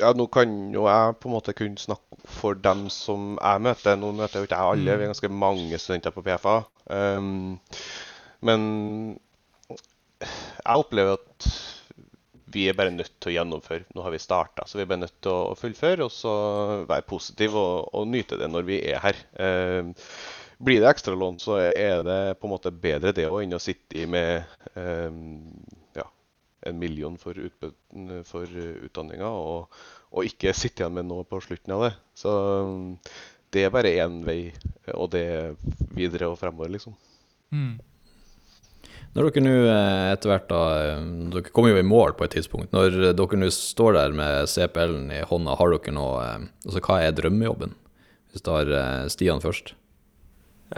ja, 0.00 0.12
nå 0.16 0.26
kan 0.32 0.52
jo 0.74 0.86
jeg 0.88 1.16
på 1.20 1.28
en 1.28 1.34
måte 1.34 1.54
kun 1.56 1.76
snakke 1.80 2.20
for 2.40 2.58
dem 2.58 2.86
som 2.92 3.34
jeg 3.36 3.64
møter. 3.66 3.98
Nå 4.00 4.12
møter 4.16 4.40
jo 4.40 4.48
ikke 4.48 4.60
jeg 4.60 4.76
alle, 4.76 4.96
vi 4.96 5.06
er 5.06 5.12
ganske 5.12 5.32
mange 5.32 5.80
studenter 5.82 6.14
på 6.14 6.24
PFA. 6.26 6.60
Um, 6.90 7.58
men 8.46 8.62
jeg 10.20 10.80
opplever 10.80 11.18
at 11.18 11.50
vi 12.50 12.66
er 12.66 12.74
bare 12.74 12.92
nødt 12.94 13.12
til 13.20 13.30
å 13.30 13.34
gjennomføre. 13.36 13.86
Nå 13.94 14.04
har 14.04 14.14
vi 14.14 14.22
starta, 14.22 14.66
så 14.66 14.78
vi 14.78 14.84
er 14.84 14.90
bare 14.90 15.04
nødt 15.04 15.18
til 15.22 15.32
å 15.32 15.56
fullføre 15.58 16.06
og 16.06 16.14
så 16.14 16.34
være 16.88 17.06
positive 17.08 17.60
og, 17.60 17.90
og 17.94 18.08
nyte 18.10 18.40
det 18.40 18.50
når 18.50 18.66
vi 18.66 18.80
er 18.90 19.02
her. 19.04 19.20
Um, 19.38 19.92
blir 20.60 20.82
det 20.82 20.90
ekstralån, 20.90 21.38
så 21.40 21.60
er 21.70 22.02
det 22.04 22.20
på 22.40 22.48
en 22.48 22.52
måte 22.52 22.72
bedre 22.74 23.14
det 23.16 23.28
òg 23.30 23.44
enn 23.44 23.56
å 23.56 23.62
sitte 23.62 24.02
i 24.02 24.08
med 24.10 24.44
um, 24.74 25.46
en 26.66 26.78
million 26.78 27.16
for, 27.20 27.38
for 28.28 28.60
utdanninga, 28.86 29.28
og, 29.28 29.82
og 30.10 30.26
ikke 30.28 30.54
sitte 30.56 30.84
igjen 30.84 30.98
med 30.98 31.08
noe 31.08 31.26
på 31.28 31.40
slutten 31.44 31.76
av 31.76 31.86
det. 31.86 31.92
Så 32.18 32.32
um, 32.66 32.96
det 33.54 33.66
er 33.66 33.74
bare 33.74 33.94
én 34.02 34.20
vei, 34.26 34.40
og 34.94 35.10
det 35.14 35.24
er 35.26 35.54
videre 35.96 36.30
og 36.30 36.38
fremover, 36.40 36.70
liksom. 36.74 36.94
Mm. 37.54 37.78
Når 39.10 39.26
dere 39.26 39.42
nå 39.42 39.52
eh, 39.66 40.08
etter 40.12 40.30
hvert 40.30 40.44
da 40.46 40.58
eh, 40.78 41.06
Dere 41.32 41.50
kommer 41.50 41.72
jo 41.72 41.80
i 41.80 41.86
mål 41.86 42.12
på 42.14 42.28
et 42.28 42.36
tidspunkt. 42.36 42.70
Når 42.70 43.16
dere 43.18 43.38
nå 43.40 43.48
står 43.50 43.96
der 43.96 44.14
med 44.14 44.46
CPL-en 44.52 45.10
i 45.16 45.24
hånda, 45.26 45.56
har 45.58 45.74
dere 45.74 45.94
noe 45.96 46.20
eh, 46.22 46.44
Altså, 46.62 46.82
hva 46.86 47.00
er 47.02 47.16
drømmejobben? 47.18 47.74
Hvis 48.30 48.44
du 48.44 48.50
tar 48.52 48.70
eh, 48.70 49.08
Stian 49.10 49.42
først. 49.42 49.74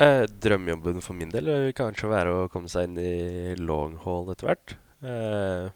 Eh, 0.01 0.25
drømmejobben 0.41 1.05
for 1.05 1.19
min 1.19 1.33
del 1.35 1.51
vil 1.51 1.77
kanskje 1.77 2.09
være 2.09 2.33
å 2.33 2.49
komme 2.53 2.73
seg 2.73 2.89
inn 2.89 2.97
i 3.03 3.57
long 3.61 3.99
haul 4.07 4.33
etter 4.33 4.49
hvert. 4.49 4.77
Eh, 5.03 5.71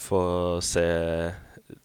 få 0.00 0.22
se, 0.64 0.86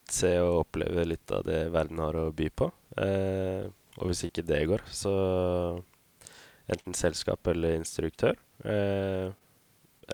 se 0.10 0.32
og 0.40 0.62
oppleve 0.62 1.04
litt 1.08 1.34
av 1.36 1.44
det 1.48 1.66
verden 1.74 2.00
har 2.04 2.16
å 2.20 2.30
by 2.36 2.48
på. 2.56 2.70
Eh, 3.04 3.68
og 3.98 4.12
hvis 4.12 4.28
ikke 4.28 4.46
det 4.46 4.62
går, 4.70 4.84
så 4.94 5.14
enten 6.72 6.96
selskap 6.98 7.48
eller 7.52 7.78
instruktør. 7.80 8.38
Eh, 8.64 9.28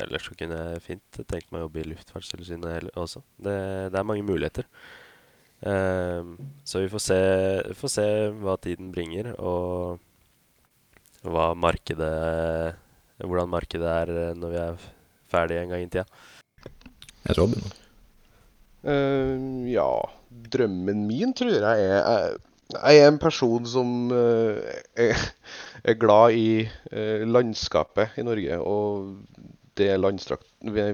ellers 0.04 0.26
så 0.26 0.36
kunne 0.38 0.58
jeg 0.58 0.84
fint 0.88 1.22
tenkt 1.30 1.52
meg 1.52 1.62
å 1.62 1.68
jobbe 1.68 1.84
i 1.84 1.88
Luftfartstilsynet 1.92 2.94
også. 2.98 3.22
Det, 3.38 3.58
det 3.94 4.00
er 4.00 4.08
mange 4.08 4.26
muligheter. 4.26 4.70
Eh, 5.64 6.34
så 6.66 6.84
vi 6.84 6.90
får 6.92 7.04
se, 7.10 7.20
får 7.78 7.94
se 7.98 8.08
hva 8.42 8.58
tiden 8.62 8.90
bringer, 8.96 9.34
og 9.40 10.02
markedet 11.24 12.76
Hvordan 13.24 13.48
markedet 13.48 13.88
er 13.88 14.10
eh, 14.12 14.34
når 14.36 14.50
vi 14.52 14.58
er 14.60 14.86
ferdig 15.34 15.60
en 15.60 15.74
gang 15.74 15.86
i 15.86 15.90
tida. 15.92 16.06
Jeg 17.24 17.36
tror 17.36 17.48
Robin. 17.48 17.72
Eh, 18.84 19.44
ja, 19.74 19.90
drømmen 20.54 21.06
min 21.08 21.32
tror 21.38 21.54
jeg 21.54 21.64
er 21.64 21.94
Jeg, 21.96 22.40
jeg 22.74 23.00
er 23.00 23.08
en 23.08 23.20
person 23.22 23.68
som 23.70 24.12
uh, 24.12 24.58
er, 24.98 25.20
er 25.84 26.00
glad 26.00 26.36
i 26.36 26.64
uh, 26.66 27.24
landskapet 27.28 28.18
i 28.18 28.26
Norge 28.26 28.58
og 28.60 29.14
det 29.78 29.94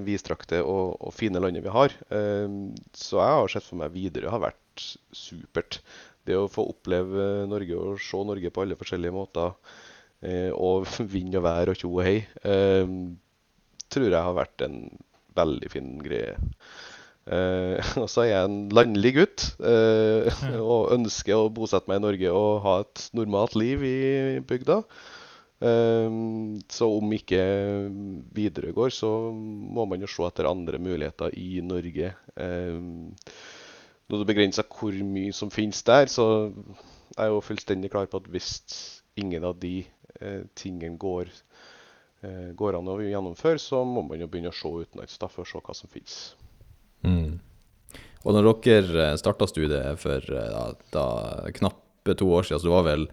vidstrakte 0.05 0.61
og, 0.63 0.97
og 0.99 1.13
fine 1.15 1.39
landet 1.39 1.63
vi 1.65 1.71
har. 1.73 1.95
Uh, 2.11 2.71
så 2.93 3.21
jeg 3.21 3.39
har 3.39 3.53
sett 3.53 3.67
for 3.67 3.79
meg 3.81 3.95
Widerøe 3.95 4.33
har 4.33 4.43
vært 4.43 4.85
supert. 5.15 5.81
Det 6.27 6.37
å 6.37 6.49
få 6.51 6.67
oppleve 6.69 7.47
Norge 7.49 7.77
og 7.79 8.01
se 8.03 8.19
Norge 8.27 8.51
på 8.53 8.63
alle 8.63 8.77
forskjellige 8.77 9.15
måter, 9.15 9.55
eh, 10.21 10.51
og 10.53 10.85
vind 11.13 11.37
og 11.39 11.45
vær 11.47 11.71
og 11.71 11.79
tjo 11.79 11.89
og 11.95 12.03
hei, 12.05 12.19
tror 13.91 14.09
jeg 14.09 14.27
har 14.27 14.37
vært 14.37 14.65
en 14.65 14.79
veldig 15.39 15.71
fin 15.71 15.91
greie. 16.03 16.37
Uh, 17.29 17.77
og 18.01 18.07
så 18.09 18.23
er 18.23 18.31
jeg 18.31 18.47
en 18.47 18.59
landlig 18.73 19.13
gutt 19.19 19.45
uh, 19.61 20.25
og 20.57 20.95
ønsker 20.95 21.37
å 21.37 21.51
bosette 21.53 21.91
meg 21.91 22.01
i 22.01 22.05
Norge 22.07 22.33
og 22.33 22.61
ha 22.65 22.75
et 22.81 23.05
normalt 23.17 23.57
liv 23.59 23.85
i 23.85 23.97
bygda. 24.49 24.81
Uh, 25.59 26.57
så 26.71 26.87
om 26.95 27.13
ikke 27.13 27.41
Widerøe 28.35 28.73
går, 28.75 28.93
så 28.95 29.11
må 29.35 29.85
man 29.89 30.01
jo 30.01 30.09
se 30.09 30.25
etter 30.25 30.49
andre 30.49 30.81
muligheter 30.81 31.35
i 31.37 31.61
Norge. 31.65 32.13
Når 34.09 34.21
det 34.23 34.29
begrenser 34.31 34.65
hvor 34.73 34.95
mye 35.05 35.35
som 35.35 35.51
finnes 35.53 35.83
der, 35.85 36.09
så 36.09 36.49
er 37.17 37.27
jeg 37.27 37.35
jo 37.35 37.43
fullstendig 37.45 37.91
klar 37.93 38.07
på 38.09 38.23
at 38.23 38.29
hvis 38.31 38.53
ingen 39.19 39.45
av 39.45 39.59
de 39.61 39.83
tingene 40.57 40.97
går, 40.97 41.29
går 42.55 42.75
an 42.75 42.89
å 42.91 42.97
gjennomføre, 42.99 43.61
så 43.63 43.83
må 43.87 44.03
man 44.03 44.19
jo 44.19 44.27
begynne 44.27 44.51
å 44.51 44.55
se 44.55 44.67
utenlands 44.67 45.19
for 45.21 45.45
å 45.45 45.47
se 45.47 45.61
hva 45.63 45.75
som 45.77 45.91
finnes. 45.91 46.17
Mm. 47.07 47.37
Og 48.27 48.35
når 48.35 48.49
dere 48.65 49.11
starta 49.19 49.47
studiet 49.47 49.99
for 50.01 50.17
eh, 50.19 50.49
da, 50.51 50.63
da 50.91 51.51
knappe 51.55 52.15
to 52.17 52.27
år 52.35 52.47
siden, 52.47 52.61
så 52.61 52.67
det 52.67 52.75
var 52.75 52.87
vel 52.89 53.05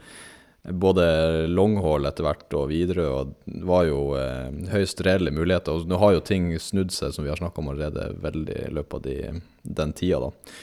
både 0.66 1.04
longhall 1.46 2.08
etter 2.08 2.26
hvert 2.26 2.54
og 2.58 2.70
Widerøe, 2.72 3.10
og 3.14 3.34
det 3.46 3.66
var 3.68 3.84
jo 3.86 4.00
eh, 4.18 4.48
høyst 4.72 5.02
reelle 5.06 5.34
muligheter. 5.34 5.76
Og 5.76 5.90
nå 5.90 6.00
har 6.02 6.16
jo 6.16 6.24
ting 6.26 6.50
snudd 6.58 6.94
seg, 6.94 7.14
som 7.14 7.26
vi 7.26 7.30
har 7.30 7.38
snakka 7.38 7.62
om 7.62 7.70
allerede, 7.70 8.08
veldig 8.24 8.62
i 8.64 8.72
løpet 8.74 8.98
av 8.98 9.04
de, 9.06 9.44
den 9.82 9.94
tida, 9.96 10.26
da. 10.26 10.56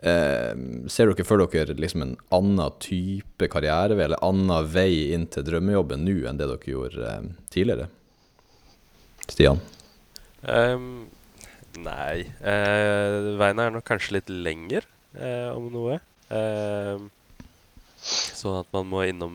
Eh, 0.00 0.52
ser 0.88 1.10
dere 1.10 1.24
for 1.28 1.42
dere 1.44 1.76
liksom 1.76 2.02
en 2.06 2.14
annen 2.32 2.76
type 2.80 3.50
karrierevei, 3.52 4.06
eller 4.06 4.22
annen 4.24 4.68
vei 4.72 5.12
inn 5.12 5.26
til 5.28 5.44
drømmejobben 5.44 6.06
nå 6.06 6.22
enn 6.30 6.40
det 6.40 6.48
dere 6.48 6.72
gjorde 6.72 7.04
eh, 7.04 7.26
tidligere? 7.52 7.90
Stian? 9.28 9.60
Um, 10.40 11.10
nei 11.84 12.22
eh, 12.40 13.36
Veien 13.36 13.60
er 13.60 13.74
nok 13.74 13.84
kanskje 13.90 14.16
litt 14.16 14.30
lenger, 14.32 14.86
eh, 15.12 15.50
om 15.52 15.68
noe. 15.74 15.98
Ehm, 16.32 17.10
sånn 18.00 18.62
at 18.62 18.68
man 18.72 18.86
må 18.86 19.02
innom 19.04 19.34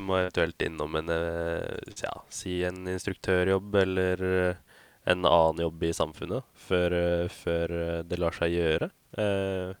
Må 0.00 0.14
eventuelt 0.16 0.62
innom 0.62 0.94
en 0.96 1.10
eh, 1.12 1.92
ja, 1.98 2.12
si 2.32 2.60
en 2.64 2.86
instruktørjobb 2.88 3.74
eller 3.82 4.24
eh, 4.30 4.64
en 5.10 5.26
annen 5.26 5.60
jobb 5.66 5.84
i 5.84 5.92
samfunnet 5.96 6.46
før, 6.68 6.94
før 7.34 7.72
det 8.06 8.18
lar 8.20 8.36
seg 8.36 8.54
gjøre. 8.54 8.90
Eh, 9.18 9.72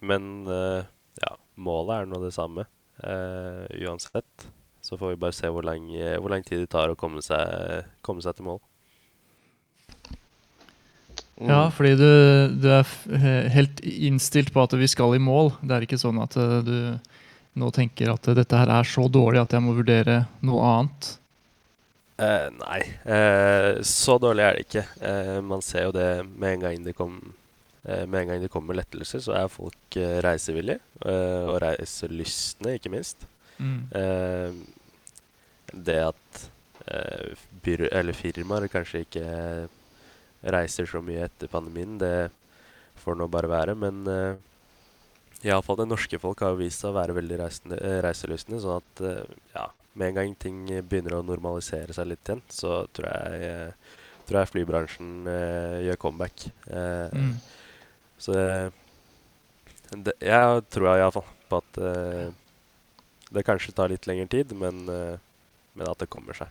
men 0.00 0.48
eh, 0.48 0.88
ja, 1.20 1.34
målet 1.60 2.00
er 2.00 2.10
nå 2.10 2.22
det 2.24 2.32
samme 2.36 2.66
eh, 3.04 3.64
uansett. 3.84 4.48
Så 4.80 4.96
får 4.96 5.12
vi 5.12 5.20
bare 5.22 5.36
se 5.36 5.48
hvor 5.52 5.64
lang, 5.66 5.90
hvor 6.22 6.32
lang 6.32 6.44
tid 6.46 6.62
det 6.62 6.70
tar 6.72 6.90
å 6.90 6.98
komme 6.98 7.20
seg, 7.22 7.84
komme 8.06 8.24
seg 8.24 8.38
til 8.38 8.48
mål. 8.48 8.60
Mm. 11.40 11.48
Ja, 11.48 11.60
fordi 11.72 11.94
du, 11.96 12.10
du 12.60 12.68
er 12.68 13.48
helt 13.54 13.80
innstilt 13.80 14.52
på 14.52 14.60
at 14.60 14.74
vi 14.76 14.88
skal 14.90 15.14
i 15.16 15.22
mål. 15.22 15.54
Det 15.64 15.72
er 15.72 15.86
ikke 15.86 16.00
sånn 16.00 16.20
at 16.20 16.36
eh, 16.36 16.58
du 16.66 16.76
nå 17.60 17.70
tenker 17.74 18.12
at 18.12 18.28
dette 18.36 18.60
her 18.60 18.70
er 18.70 18.86
så 18.86 19.06
dårlig 19.10 19.40
at 19.40 19.56
jeg 19.56 19.64
må 19.64 19.72
vurdere 19.78 20.22
noe 20.44 20.68
annet. 20.68 21.08
Eh, 22.20 22.48
nei, 22.60 22.80
eh, 23.08 23.80
så 23.88 24.18
dårlig 24.20 24.44
er 24.44 24.58
det 24.58 24.66
ikke. 24.66 24.84
Eh, 25.00 25.38
man 25.40 25.64
ser 25.64 25.88
jo 25.88 25.94
det 25.96 26.10
med 26.28 26.58
en 26.58 26.66
gang 26.66 26.84
det, 26.84 26.94
kom, 26.98 27.16
eh, 27.16 27.39
med 28.06 28.20
en 28.20 28.28
gang 28.32 28.42
det 28.42 28.50
kommer 28.52 28.76
lettelser, 28.76 29.22
så 29.24 29.32
er 29.38 29.48
folk 29.52 29.96
eh, 29.96 30.18
reisevillige. 30.24 30.80
Eh, 31.04 31.46
og 31.48 31.60
reiselystne, 31.64 32.76
ikke 32.76 32.92
minst. 32.92 33.24
Mm. 33.60 33.80
Eh, 33.96 34.52
det 35.88 35.98
at 36.10 36.42
eh, 36.86 37.88
eller 37.92 38.16
firmaer 38.16 38.68
kanskje 38.72 39.04
ikke 39.06 39.24
reiser 40.50 40.88
så 40.88 41.02
mye 41.04 41.26
etter 41.28 41.48
pandemien. 41.52 41.98
Det 42.00 42.30
får 43.00 43.16
nå 43.20 43.28
bare 43.32 43.48
være. 43.48 43.74
Men 43.78 44.04
iallfall 45.46 45.78
det 45.80 45.88
norske 45.88 46.18
folk 46.20 46.42
har 46.44 46.56
vist 46.58 46.82
seg 46.82 46.92
å 46.92 46.98
være 46.98 47.16
veldig 47.16 47.38
reisende, 47.40 47.78
eh, 47.80 48.00
reiselystne. 48.04 48.60
Sånn 48.60 48.80
at 48.80 49.02
eh, 49.06 49.36
ja, 49.54 49.66
med 49.94 50.10
en 50.10 50.18
gang 50.18 50.34
ting 50.40 50.60
begynner 50.68 51.18
å 51.18 51.24
normalisere 51.26 51.96
seg 51.96 52.10
litt 52.12 52.28
igjen, 52.28 52.42
så 52.52 52.82
tror 52.94 53.08
jeg, 53.08 53.48
eh, 53.48 53.96
tror 54.28 54.40
jeg 54.42 54.52
flybransjen 54.54 55.14
eh, 55.32 55.78
gjør 55.88 56.02
comeback. 56.08 56.46
Eh, 56.68 57.08
Mm. 57.10 57.32
Så 58.20 58.36
det, 58.36 58.46
det, 60.06 60.14
jeg 60.22 60.62
tror 60.70 60.92
iallfall 60.92 61.26
på 61.50 61.60
at 61.60 61.82
eh, 61.82 62.30
det 63.34 63.46
kanskje 63.46 63.74
tar 63.74 63.92
litt 63.92 64.06
lengre 64.10 64.28
tid, 64.30 64.54
men, 64.58 64.84
eh, 64.92 65.20
men 65.78 65.90
at 65.90 66.02
det 66.02 66.10
kommer 66.12 66.36
seg. 66.36 66.50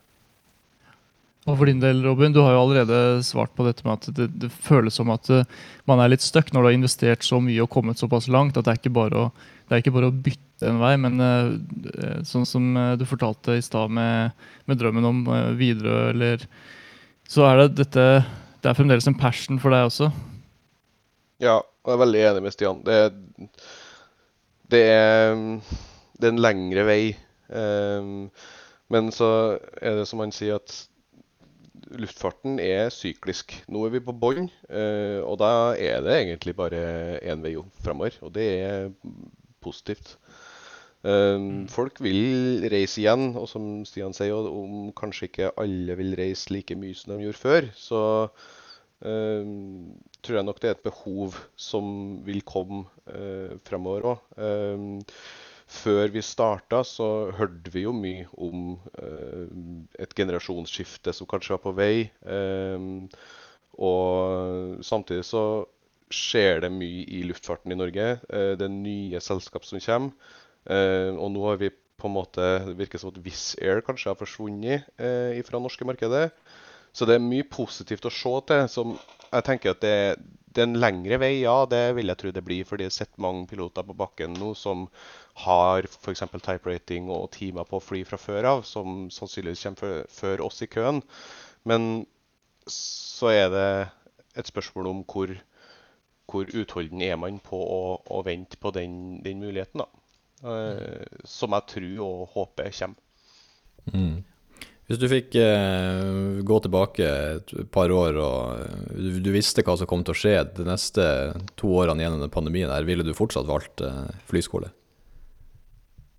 Og 1.47 1.55
for 1.55 1.69
din 1.69 1.79
del, 1.79 2.01
Robin, 2.03 2.33
du 2.35 2.41
har 2.43 2.53
jo 2.53 2.63
allerede 2.65 3.23
svart 3.25 3.53
på 3.55 3.63
dette 3.65 3.85
med 3.85 3.95
at 3.95 4.09
det, 4.17 4.27
det 4.41 4.49
føles 4.51 4.97
som 4.99 5.09
at 5.13 5.29
eh, 5.33 5.47
man 5.89 6.01
er 6.03 6.11
litt 6.11 6.25
stuck 6.25 6.51
når 6.51 6.61
du 6.61 6.69
har 6.69 6.77
investert 6.77 7.25
så 7.25 7.39
mye 7.43 7.63
og 7.63 7.71
kommet 7.73 8.01
såpass 8.01 8.27
langt 8.31 8.59
at 8.59 8.67
det 8.67 8.73
er 8.73 8.81
ikke 8.81 8.97
bare 8.97 9.23
å, 9.23 9.29
ikke 9.77 9.93
bare 9.95 10.11
å 10.11 10.15
bytte 10.15 10.67
en 10.67 10.81
vei, 10.81 10.93
men 10.99 11.23
eh, 11.23 11.53
eh, 11.95 12.17
sånn 12.27 12.47
som 12.47 12.67
eh, 12.75 12.95
du 12.99 13.05
fortalte 13.07 13.55
i 13.55 13.63
stad 13.63 13.93
med, 13.95 14.35
med 14.67 14.81
drømmen 14.81 15.07
om 15.09 15.23
Widerøe, 15.59 16.09
eller 16.13 16.43
Så 17.29 17.45
er 17.45 17.61
det 17.61 17.83
dette 17.83 18.05
Det 18.59 18.69
er 18.69 18.75
fremdeles 18.75 19.07
en 19.07 19.17
passion 19.17 19.59
for 19.61 19.71
deg 19.71 19.87
også. 19.87 20.09
Ja, 21.39 21.55
og 21.61 21.87
jeg 21.87 21.95
er 21.95 22.01
veldig 22.03 22.21
enig 22.27 22.43
med 22.43 22.53
Stian. 22.53 22.79
Det, 22.83 22.97
det, 24.71 24.81
er, 24.91 25.37
det 26.19 26.27
er 26.27 26.33
en 26.33 26.43
lengre 26.43 26.83
vei. 26.87 27.03
Ehm, 27.55 28.27
men 28.91 29.11
så 29.15 29.29
er 29.79 30.01
det 30.01 30.07
som 30.09 30.19
han 30.19 30.35
sier, 30.35 30.59
at 30.59 31.95
luftfarten 31.95 32.59
er 32.59 32.91
syklisk. 32.91 33.55
Nå 33.71 33.85
er 33.87 33.95
vi 33.95 34.03
på 34.03 34.17
bånn, 34.19 34.49
eh, 34.67 35.23
og 35.23 35.39
da 35.39 35.53
er 35.79 36.03
det 36.03 36.19
egentlig 36.19 36.57
bare 36.59 36.83
én 37.23 37.45
vei 37.45 37.55
framover. 37.85 38.19
Og 38.27 38.35
det 38.35 38.49
er 38.59 38.91
positivt. 39.63 40.17
Ehm, 41.07 41.69
folk 41.71 42.03
vil 42.03 42.67
reise 42.67 42.99
igjen, 43.05 43.29
og 43.39 43.47
som 43.47 43.85
Stian 43.87 44.11
sier, 44.11 44.35
om 44.35 44.91
kanskje 44.91 45.31
ikke 45.31 45.53
alle 45.55 45.95
vil 46.03 46.17
reise 46.19 46.51
like 46.51 46.75
mye 46.75 46.99
som 46.99 47.15
de 47.15 47.23
gjorde 47.29 47.45
før, 47.47 47.71
så 47.79 48.01
tror 48.99 50.35
jeg 50.35 50.43
nok 50.43 50.57
det 50.59 50.69
er 50.69 50.75
et 50.75 50.83
behov 50.83 51.37
som 51.55 51.85
vil 52.25 52.41
komme 52.43 52.83
uh, 53.07 53.55
fremover 53.63 54.09
òg. 54.11 54.25
før 55.69 56.09
vi 56.09 56.21
starta, 56.25 56.81
så 56.83 57.29
hørte 57.37 57.71
vi 57.71 57.85
jo 57.85 57.91
mye 57.93 58.25
om 58.41 58.71
eh, 58.97 59.51
et 60.01 60.15
generasjonsskifte 60.17 61.13
som 61.13 61.29
kanskje 61.29 61.53
var 61.53 61.61
på 61.61 61.73
vei. 61.77 62.09
Ehm, 62.25 63.05
og 63.77 64.81
samtidig 64.81 65.27
så 65.29 65.43
skjer 66.09 66.63
det 66.65 66.71
mye 66.73 67.05
i 67.05 67.21
luftfarten 67.27 67.73
i 67.73 67.77
Norge. 67.77 68.07
Eh, 68.29 68.53
det 68.57 68.65
er 68.65 68.73
nye 68.73 69.21
selskap 69.23 69.67
som 69.67 69.81
kommer. 69.83 70.33
Eh, 70.65 71.13
og 71.13 71.29
nå 71.33 71.45
har 71.47 71.61
vi 71.61 71.69
på 71.99 72.07
en 72.07 72.15
måte 72.15 72.43
Det 72.67 72.77
virker 72.79 72.99
som 72.99 73.11
at 73.11 73.19
Wizz 73.23 73.55
Air 73.61 73.81
kanskje 73.83 74.11
har 74.11 74.19
forsvunnet 74.19 74.87
eh, 74.99 75.39
fra 75.45 75.59
norske 75.59 75.85
markedet. 75.87 76.31
Så 76.93 77.05
det 77.07 77.17
er 77.17 77.23
mye 77.23 77.45
positivt 77.47 78.07
å 78.07 78.13
se 78.13 78.33
til. 78.49 78.67
Som 78.71 78.95
jeg 79.29 79.45
tenker 79.45 79.75
at 79.75 79.81
det, 79.83 79.95
det 80.49 80.63
er 80.63 80.69
en 80.69 80.79
lengre 80.81 81.19
vei, 81.21 81.31
ja, 81.43 81.55
det 81.69 81.83
vil 81.97 82.09
jeg 82.09 82.21
tro 82.21 82.31
det 82.33 82.43
blir. 82.45 82.65
fordi 82.65 82.87
jeg 82.87 82.91
har 82.93 82.97
sett 82.97 83.21
mange 83.21 83.45
piloter 83.47 83.85
på 83.85 83.97
bakken 83.97 84.37
nå 84.39 84.53
som 84.57 84.87
har 85.45 85.85
f.eks. 85.85 86.25
type 86.33 86.65
rating 86.69 87.09
og 87.13 87.29
timer 87.35 87.67
på 87.69 87.77
å 87.77 87.83
fly 87.83 88.03
fra 88.07 88.17
før 88.17 88.49
av, 88.55 88.63
som 88.67 89.07
sannsynligvis 89.13 89.67
kommer 89.67 90.01
før, 90.09 90.45
oss 90.47 90.61
i 90.65 90.69
køen. 90.71 91.03
Men 91.69 92.05
så 92.69 93.31
er 93.33 93.53
det 93.53 93.69
et 94.39 94.49
spørsmål 94.49 94.89
om 94.89 95.05
hvor, 95.05 95.35
hvor 96.29 96.49
utholden 96.49 97.01
er 97.05 97.15
man 97.21 97.39
på 97.43 97.59
å, 97.59 97.81
å 98.09 98.23
vente 98.25 98.57
på 98.57 98.73
den, 98.75 99.19
den 99.25 99.41
muligheten, 99.45 99.85
da. 99.85 99.89
Eh, 100.39 101.05
som 101.27 101.51
jeg 101.51 101.67
tror 101.73 102.03
og 102.05 102.27
håper 102.35 102.73
kommer. 102.79 103.05
Mm. 103.89 104.19
Hvis 104.89 104.97
du 104.97 105.05
fikk 105.05 105.35
eh, 105.37 106.39
gå 106.41 106.55
tilbake 106.65 107.07
et 107.35 107.51
par 107.69 107.91
år 107.93 108.15
og 108.17 108.63
eh, 108.63 108.79
du, 108.97 109.19
du 109.21 109.29
visste 109.35 109.61
hva 109.61 109.75
som 109.77 109.89
kom 109.89 110.01
til 110.01 110.15
å 110.15 110.17
skje 110.17 110.31
de 110.57 110.65
neste 110.65 111.05
to 111.61 111.69
årene 111.77 112.01
gjennom 112.01 112.23
den 112.23 112.33
pandemien, 112.33 112.71
her, 112.73 112.87
ville 112.87 113.05
du 113.05 113.13
fortsatt 113.13 113.45
valgt 113.45 113.83
eh, 113.85 114.07
flyskole? 114.31 114.71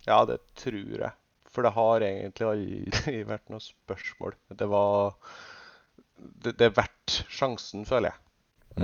Ja, 0.06 0.22
det 0.28 0.38
tror 0.54 1.02
jeg. 1.02 1.12
For 1.50 1.66
det 1.66 1.74
har 1.74 2.06
egentlig 2.06 2.46
aldri 2.46 3.16
vært 3.33 3.50
noe 3.50 3.64
spørsmål. 3.64 4.38
Det 4.54 4.70
var 4.70 5.18
Det, 6.20 6.54
det 6.54 6.68
er 6.68 6.78
verdt 6.78 7.20
sjansen, 7.26 7.83
føler 7.88 8.12
jeg. 8.12 8.26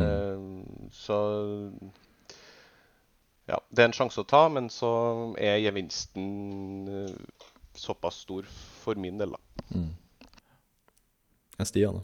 Eh, 0.03 0.47
så 0.99 1.23
Ja, 3.47 3.63
det 3.71 3.85
er 3.85 3.93
en 3.93 3.95
sjanse 3.95 4.25
å 4.25 4.27
ta, 4.27 4.49
men 4.51 4.67
så 4.67 4.91
er 5.39 5.63
gevinsten 5.63 6.27
eh, 6.91 7.43
såpass 7.79 8.25
stor 8.27 8.49
for 8.83 8.99
min 8.99 9.23
del, 9.23 9.37
da. 9.37 9.46
En 11.57 11.69
Stian, 11.69 12.01
da? 12.01 12.03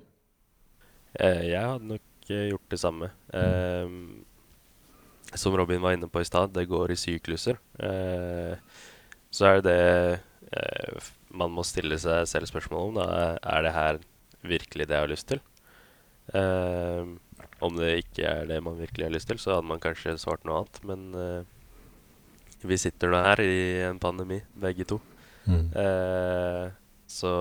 Eh, 1.21 1.43
jeg 1.51 1.61
hadde 1.61 1.91
nok 1.91 2.31
eh, 2.33 2.49
gjort 2.53 2.69
det 2.73 2.81
samme. 2.81 3.11
Eh, 3.37 3.89
som 5.37 5.57
Robin 5.57 5.81
var 5.85 5.97
inne 5.97 6.09
på 6.13 6.21
i 6.23 6.29
stad, 6.29 6.53
det 6.57 6.69
går 6.71 6.93
i 6.93 7.01
sykluser. 7.01 7.61
Eh, 7.81 8.57
så 9.33 9.49
er 9.49 9.61
det 9.61 9.65
det 9.69 10.21
eh, 10.53 11.11
man 11.33 11.53
må 11.53 11.65
stille 11.65 11.97
seg 12.01 12.27
selv 12.29 12.49
spørsmål 12.51 12.91
om. 12.91 12.99
Da. 13.01 13.07
Er 13.41 13.65
det 13.65 13.73
her 13.77 14.01
virkelig 14.45 14.89
det 14.89 14.97
jeg 14.99 15.05
har 15.07 15.13
lyst 15.13 15.29
til? 15.31 15.41
Om 17.63 17.79
det 17.79 17.89
ikke 18.03 18.27
er 18.29 18.45
det 18.51 18.59
man 18.65 18.77
virkelig 18.77 19.07
har 19.07 19.15
lyst 19.15 19.31
til, 19.31 19.41
så 19.41 19.55
hadde 19.57 19.69
man 19.71 19.81
kanskje 19.81 20.13
svart 20.21 20.45
noe 20.45 20.61
annet. 20.61 20.77
Men 20.85 21.47
vi 22.69 22.77
sitter 22.79 23.09
nå 23.11 23.23
her 23.25 23.41
i 23.41 23.55
en 23.89 23.99
pandemi, 24.03 24.43
begge 24.61 24.85
to. 24.93 25.01
Eh, 25.49 26.69
så 27.13 27.33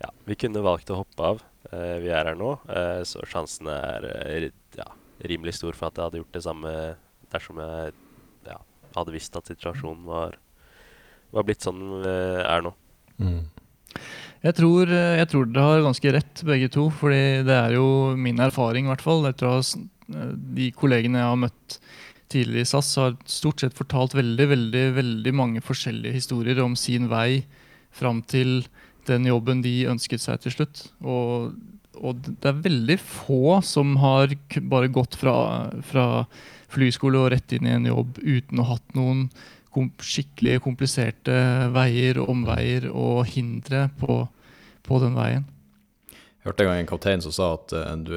ja, 0.00 0.10
vi 0.26 0.36
kunne 0.40 0.64
valgt 0.64 0.90
å 0.92 1.00
hoppe 1.02 1.30
av. 1.32 1.42
Eh, 1.70 1.96
vi 2.02 2.10
er 2.12 2.30
her 2.30 2.38
nå, 2.38 2.54
eh, 2.72 3.00
så 3.08 3.22
sjansene 3.28 3.76
er 3.76 4.08
eh, 4.10 4.50
ja, 4.78 4.88
rimelig 5.30 5.58
stor 5.58 5.76
for 5.76 5.90
at 5.90 5.98
jeg 5.98 6.08
hadde 6.08 6.22
gjort 6.22 6.36
det 6.38 6.44
samme 6.46 6.74
dersom 7.30 7.60
jeg 7.62 7.94
ja, 8.48 8.58
hadde 8.96 9.14
visst 9.14 9.36
at 9.38 9.50
situasjonen 9.52 10.06
var, 10.08 10.38
var 11.30 11.46
blitt 11.46 11.66
sånn 11.66 11.82
den 12.02 12.40
er 12.42 12.64
nå. 12.64 12.74
Jeg 14.40 14.56
tror, 14.56 14.88
jeg 14.88 15.28
tror 15.28 15.48
dere 15.50 15.64
har 15.66 15.82
ganske 15.84 16.12
rett, 16.16 16.42
begge 16.48 16.70
to. 16.72 16.88
fordi 16.96 17.42
det 17.44 17.56
er 17.56 17.74
jo 17.76 18.16
min 18.16 18.40
erfaring, 18.40 18.86
i 18.88 18.92
hvert 18.94 19.04
fall. 19.04 19.26
Etter 19.28 19.60
eh, 19.60 20.30
de 20.56 20.70
kollegene 20.72 21.20
jeg 21.20 21.28
har 21.28 21.42
møtt 21.42 21.80
tidligere 22.30 22.64
i 22.64 22.70
SAS, 22.70 22.94
har 22.96 23.18
stort 23.28 23.60
sett 23.60 23.76
fortalt 23.76 24.14
veldig, 24.16 24.46
veldig, 24.54 24.84
veldig 24.96 25.34
mange 25.36 25.60
forskjellige 25.64 26.16
historier 26.16 26.62
om 26.64 26.76
sin 26.78 27.10
vei 27.10 27.42
fram 27.90 28.22
til 28.22 28.64
den 29.08 29.26
jobben 29.28 29.62
de 29.64 29.88
ønsket 29.90 30.22
seg 30.22 30.42
til 30.42 30.54
slutt. 30.54 30.82
Og, 31.02 31.54
og 31.98 32.24
det 32.26 32.50
er 32.50 32.64
veldig 32.66 32.98
få 33.02 33.60
som 33.66 33.96
har 34.02 34.34
bare 34.72 34.92
gått 34.92 35.16
fra, 35.20 35.70
fra 35.86 36.06
flyskole 36.70 37.24
og 37.24 37.32
rett 37.34 37.56
inn 37.56 37.68
i 37.68 37.74
en 37.76 37.88
jobb 37.90 38.20
uten 38.22 38.60
å 38.60 38.68
ha 38.68 38.76
hatt 38.76 38.94
noen 38.98 39.28
kom 39.70 39.90
skikkelig 40.02 40.58
kompliserte 40.64 41.34
veier 41.74 42.18
omveier 42.24 42.88
og 42.90 43.22
hindre 43.30 43.86
på, 44.00 44.24
på 44.86 45.02
den 45.02 45.14
veien. 45.18 45.46
Jeg 46.40 46.48
hørte 46.48 46.64
en 46.64 46.70
gang 46.70 46.78
en 46.80 46.88
kaptein 46.88 47.20
som 47.20 47.32
sa 47.36 47.50
at 47.58 47.72
uh, 47.76 47.90
du, 48.00 48.14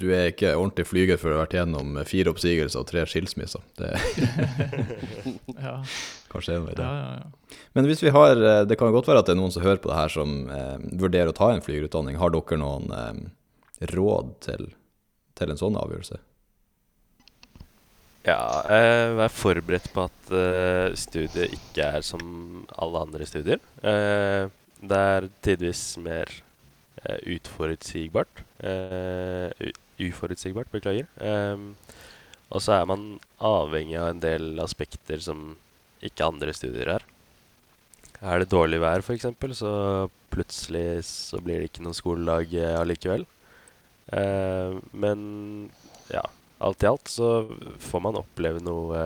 du 0.00 0.08
er 0.10 0.32
ikke 0.32 0.56
ordentlig 0.58 0.88
flyger 0.90 1.20
før 1.20 1.30
du 1.30 1.36
har 1.36 1.44
vært 1.44 1.52
gjennom 1.60 2.00
fire 2.10 2.32
oppsigelser 2.32 2.80
og 2.82 2.88
tre 2.90 3.04
skilsmisser. 3.06 3.62
Det 3.78 3.92
Ja, 5.66 5.76
kanskje 6.32 6.56
en 6.56 6.66
vei 6.66 6.74
det. 6.74 6.82
ja, 6.88 6.96
ja, 6.96 7.12
ja. 7.20 7.58
Men 7.78 7.86
hvis 7.86 8.02
vi 8.02 8.10
har, 8.14 8.34
eh, 8.34 8.64
det 8.66 8.78
kan 8.80 8.90
godt 8.90 9.06
være 9.06 9.22
at 9.22 9.28
det 9.30 9.36
er 9.36 9.38
noen 9.38 9.54
som 9.54 9.62
hører 9.62 9.78
på 9.78 9.92
det 9.92 10.00
her 10.00 10.10
som 10.10 10.34
eh, 10.50 10.82
vurderer 10.98 11.30
å 11.30 11.36
ta 11.38 11.52
en 11.54 11.62
flygerutdanning. 11.62 12.18
Har 12.18 12.34
dere 12.34 12.58
noen 12.58 12.90
eh, 12.98 13.22
råd 13.94 14.34
til, 14.48 14.66
til 15.38 15.54
en 15.54 15.60
sånn 15.62 15.78
avgjørelse? 15.78 16.18
Ja, 18.26 18.40
eh, 18.68 19.14
vær 19.16 19.30
forberedt 19.32 19.86
på 19.94 20.08
at 20.10 20.34
eh, 20.34 20.90
studiet 20.98 21.54
ikke 21.56 21.86
er 21.94 22.02
som 22.04 22.66
alle 22.74 23.06
andre 23.06 23.26
studier. 23.30 23.62
Eh, 23.86 24.50
det 24.82 25.00
er 25.14 25.30
tidvis 25.46 25.84
mer 26.02 26.26
eh, 26.28 26.42
utforutsigbart. 27.06 28.42
Eh, 28.60 29.70
uforutsigbart, 30.00 30.70
beklager. 30.72 31.08
Eh, 31.16 31.66
og 32.50 32.62
så 32.64 32.80
er 32.80 32.86
man 32.90 33.18
avhengig 33.38 33.98
av 34.00 34.10
en 34.10 34.22
del 34.22 34.62
aspekter 34.62 35.22
som 35.22 35.54
ikke 36.04 36.26
andre 36.26 36.54
studier 36.56 36.96
er. 36.96 37.04
Er 38.20 38.42
det 38.42 38.50
dårlig 38.52 38.80
vær, 38.82 39.00
f.eks., 39.00 39.28
så 39.56 39.74
plutselig 40.30 41.04
så 41.08 41.40
blir 41.42 41.60
det 41.60 41.70
ikke 41.70 41.84
noen 41.84 41.96
skoledag 41.96 42.52
eh, 42.52 42.76
allikevel. 42.76 43.24
Eh, 44.12 44.76
men 44.92 45.22
ja, 46.12 46.24
alt 46.60 46.84
i 46.84 46.90
alt 46.90 47.08
så 47.10 47.30
får 47.80 48.02
man 48.04 48.18
oppleve 48.20 48.60
noe, 48.64 49.04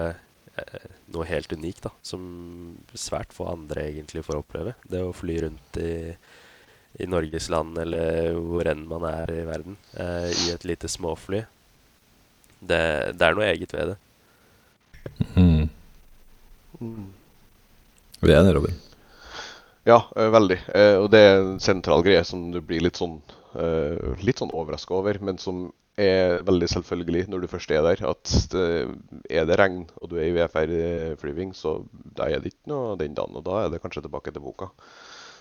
eh, 0.59 0.89
noe 1.15 1.29
helt 1.29 1.53
unikt, 1.55 1.85
da. 1.87 1.93
Som 2.03 2.25
svært 2.91 3.35
få 3.37 3.47
andre 3.53 3.87
egentlig 3.93 4.25
får 4.27 4.41
oppleve. 4.41 4.75
Det 4.89 5.05
å 5.05 5.15
fly 5.15 5.39
rundt 5.47 5.79
i, 5.79 5.95
i 7.03 7.09
Norges 7.11 7.49
land 7.51 7.79
eller 7.83 8.37
hvor 8.39 8.69
enn 8.71 8.87
man 8.89 9.07
er 9.09 9.33
i 9.35 9.43
verden, 9.49 9.77
eh, 9.99 10.31
i 10.31 10.51
et 10.55 10.67
lite 10.69 10.91
småfly. 10.91 11.43
Det, 12.65 12.83
det 13.19 13.27
er 13.27 13.37
noe 13.37 13.51
eget 13.51 13.75
ved 13.75 13.93
det. 13.93 13.99
Mm. 15.37 15.69
Vi 18.25 18.33
er 18.33 18.41
enige, 18.41 18.57
Robin. 18.57 18.77
Ja, 19.85 20.01
eh, 20.17 20.31
veldig. 20.33 20.59
Eh, 20.75 20.97
og 20.97 21.11
det 21.13 21.21
er 21.21 21.39
en 21.43 21.57
sentral 21.61 22.05
greie 22.07 22.25
som 22.25 22.49
du 22.55 22.61
blir 22.65 22.85
litt 22.85 23.01
sånn, 23.01 23.19
eh, 23.61 24.15
litt 24.25 24.41
sånn 24.41 24.55
overraska 24.57 24.97
over, 24.97 25.19
men 25.21 25.39
som 25.39 25.67
er 26.01 26.41
veldig 26.43 26.69
selvfølgelig 26.73 27.29
når 27.31 27.45
du 27.45 27.51
først 27.53 27.71
er 27.71 27.85
der. 27.85 28.01
At 28.09 28.33
det, 28.51 28.65
er 29.31 29.45
det 29.47 29.59
regn 29.61 29.85
og 30.01 30.11
du 30.11 30.17
er 30.19 30.31
i 30.31 30.35
VFR-flyving, 30.39 31.53
så 31.55 31.83
da 32.17 32.31
er 32.31 32.41
det 32.41 32.55
ikke 32.55 32.73
noe 32.73 32.97
den 33.01 33.15
dagen. 33.15 33.37
Og 33.37 33.45
da 33.47 33.65
er 33.65 33.75
det 33.75 33.83
kanskje 33.85 34.07
tilbake 34.07 34.33
til 34.33 34.43
boka. 34.43 34.73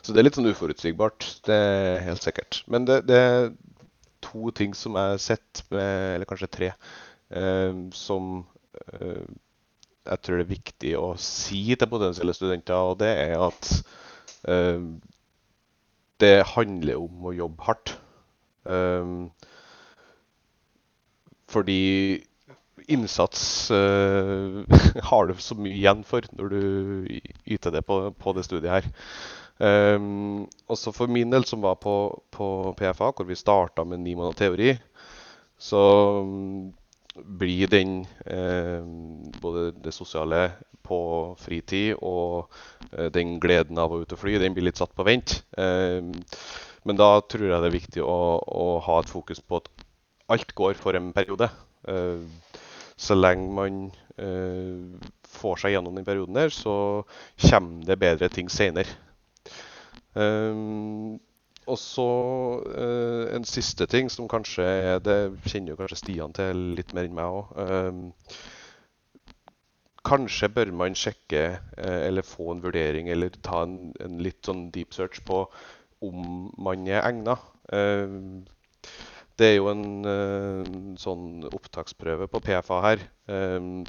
Så 0.04 0.12
det 0.12 0.20
er 0.20 0.28
litt 0.28 0.38
sånn 0.38 0.52
uforutsigbart. 0.52 1.28
Det 1.48 1.56
er 1.56 2.04
helt 2.04 2.26
sikkert. 2.26 2.64
Men 2.72 2.88
det, 2.90 3.04
det 3.08 3.20
er 3.20 3.48
to 4.24 4.52
ting 4.56 4.76
som 4.76 4.98
jeg 5.00 5.16
har 5.16 5.22
sett, 5.24 5.64
eller 5.72 6.28
kanskje 6.28 6.52
tre, 6.52 6.70
eh, 7.32 7.80
som 7.96 8.36
eh, 8.92 9.24
jeg 10.04 10.20
tror 10.20 10.40
det 10.40 10.44
er 10.44 10.52
viktig 10.52 10.94
å 11.00 11.08
si 11.22 11.64
til 11.72 11.92
potensielle 11.92 12.36
studenter. 12.36 12.92
Og 12.92 13.00
det 13.00 13.14
er 13.24 13.40
at 13.40 13.72
eh, 14.52 14.84
det 16.24 16.36
handler 16.54 17.00
om 17.00 17.30
å 17.30 17.36
jobbe 17.36 17.68
hardt. 17.68 17.96
Um, 18.64 19.32
fordi 21.52 22.24
innsats 22.88 23.72
uh, 23.72 24.64
har 25.10 25.28
du 25.28 25.34
så 25.40 25.56
mye 25.60 25.76
igjen 25.76 26.04
for 26.08 26.26
når 26.36 26.54
du 26.54 26.62
yter 27.56 27.76
det 27.76 27.84
på, 27.88 28.00
på 28.16 28.36
det 28.36 28.46
studiet 28.48 28.72
her. 28.72 28.88
Um, 29.60 30.48
også 30.72 30.92
for 30.96 31.12
min 31.12 31.32
del, 31.32 31.46
som 31.46 31.62
var 31.62 31.78
på, 31.82 31.96
på 32.34 32.48
PFA, 32.78 33.12
hvor 33.12 33.28
vi 33.28 33.38
starta 33.38 33.86
med 33.86 34.02
ni 34.02 34.16
måneder 34.18 34.40
teori, 34.40 34.74
så 35.62 35.82
um, 36.24 36.74
blir 37.14 37.70
den 37.70 38.00
eh, 38.26 38.82
både 39.42 39.68
det 39.84 39.94
sosiale 39.94 40.48
på 40.84 41.00
fritid 41.40 41.94
og 42.02 42.50
eh, 42.92 43.12
den 43.14 43.38
gleden 43.40 43.78
av 43.78 43.94
å 43.94 44.02
ut 44.02 44.16
og 44.16 44.20
fly, 44.20 44.40
den 44.42 44.56
blir 44.56 44.66
litt 44.66 44.82
satt 44.82 44.96
på 44.98 45.06
vent. 45.08 45.44
Um, 45.56 46.12
men 46.84 47.00
da 47.00 47.16
tror 47.22 47.46
jeg 47.48 47.62
det 47.62 47.70
er 47.70 47.78
viktig 47.78 48.04
å, 48.04 48.18
å 48.42 48.68
ha 48.84 49.00
et 49.00 49.12
fokus 49.12 49.40
på 49.40 49.62
at 49.62 49.70
alt 50.34 50.56
går 50.58 50.76
for 50.80 50.98
en 50.98 51.14
periode. 51.16 51.50
Eh, 51.88 52.26
så 52.96 53.16
lenge 53.18 53.50
man 53.56 53.80
eh, 54.18 55.08
får 55.38 55.64
seg 55.64 55.76
gjennom 55.76 55.96
den 55.98 56.08
perioden 56.08 56.38
der, 56.38 56.54
så 56.54 56.76
kommer 57.50 57.88
det 57.88 58.00
bedre 58.02 58.30
ting 58.32 58.52
senere. 58.52 58.90
Um, 60.14 61.20
og 61.66 61.78
så 61.80 62.10
uh, 62.62 63.36
en 63.36 63.46
siste 63.48 63.88
ting 63.90 64.12
som 64.12 64.28
kanskje 64.30 64.66
er 64.66 65.00
Det 65.02 65.16
kjenner 65.48 65.74
jo 65.74 65.78
kanskje 65.80 65.98
Stian 66.02 66.36
til 66.36 66.60
litt 66.78 66.92
mer 66.94 67.08
enn 67.08 67.16
meg 67.18 67.38
òg. 67.40 67.54
kanskje 70.04 70.50
bør 70.52 70.74
man 70.76 70.98
sjekke 71.00 71.44
uh, 71.80 72.02
eller 72.04 72.28
få 72.28 72.52
en 72.52 72.64
vurdering 72.66 73.10
eller 73.10 73.32
ta 73.42 73.64
en, 73.64 73.94
en 74.04 74.20
litt 74.22 74.44
sånn 74.46 74.68
deep 74.76 74.94
search 74.94 75.24
på 75.26 75.46
om 76.04 76.52
man 76.60 76.88
er 76.88 77.06
egna. 77.08 77.38
Det 79.40 79.48
er 79.50 79.56
jo 79.56 79.70
en 79.72 79.86
eh, 80.06 80.74
sånn 81.02 81.48
opptaksprøve 81.50 82.28
på 82.30 82.42
PFA 82.46 82.80
her. 82.86 83.06
Um, 83.26 83.82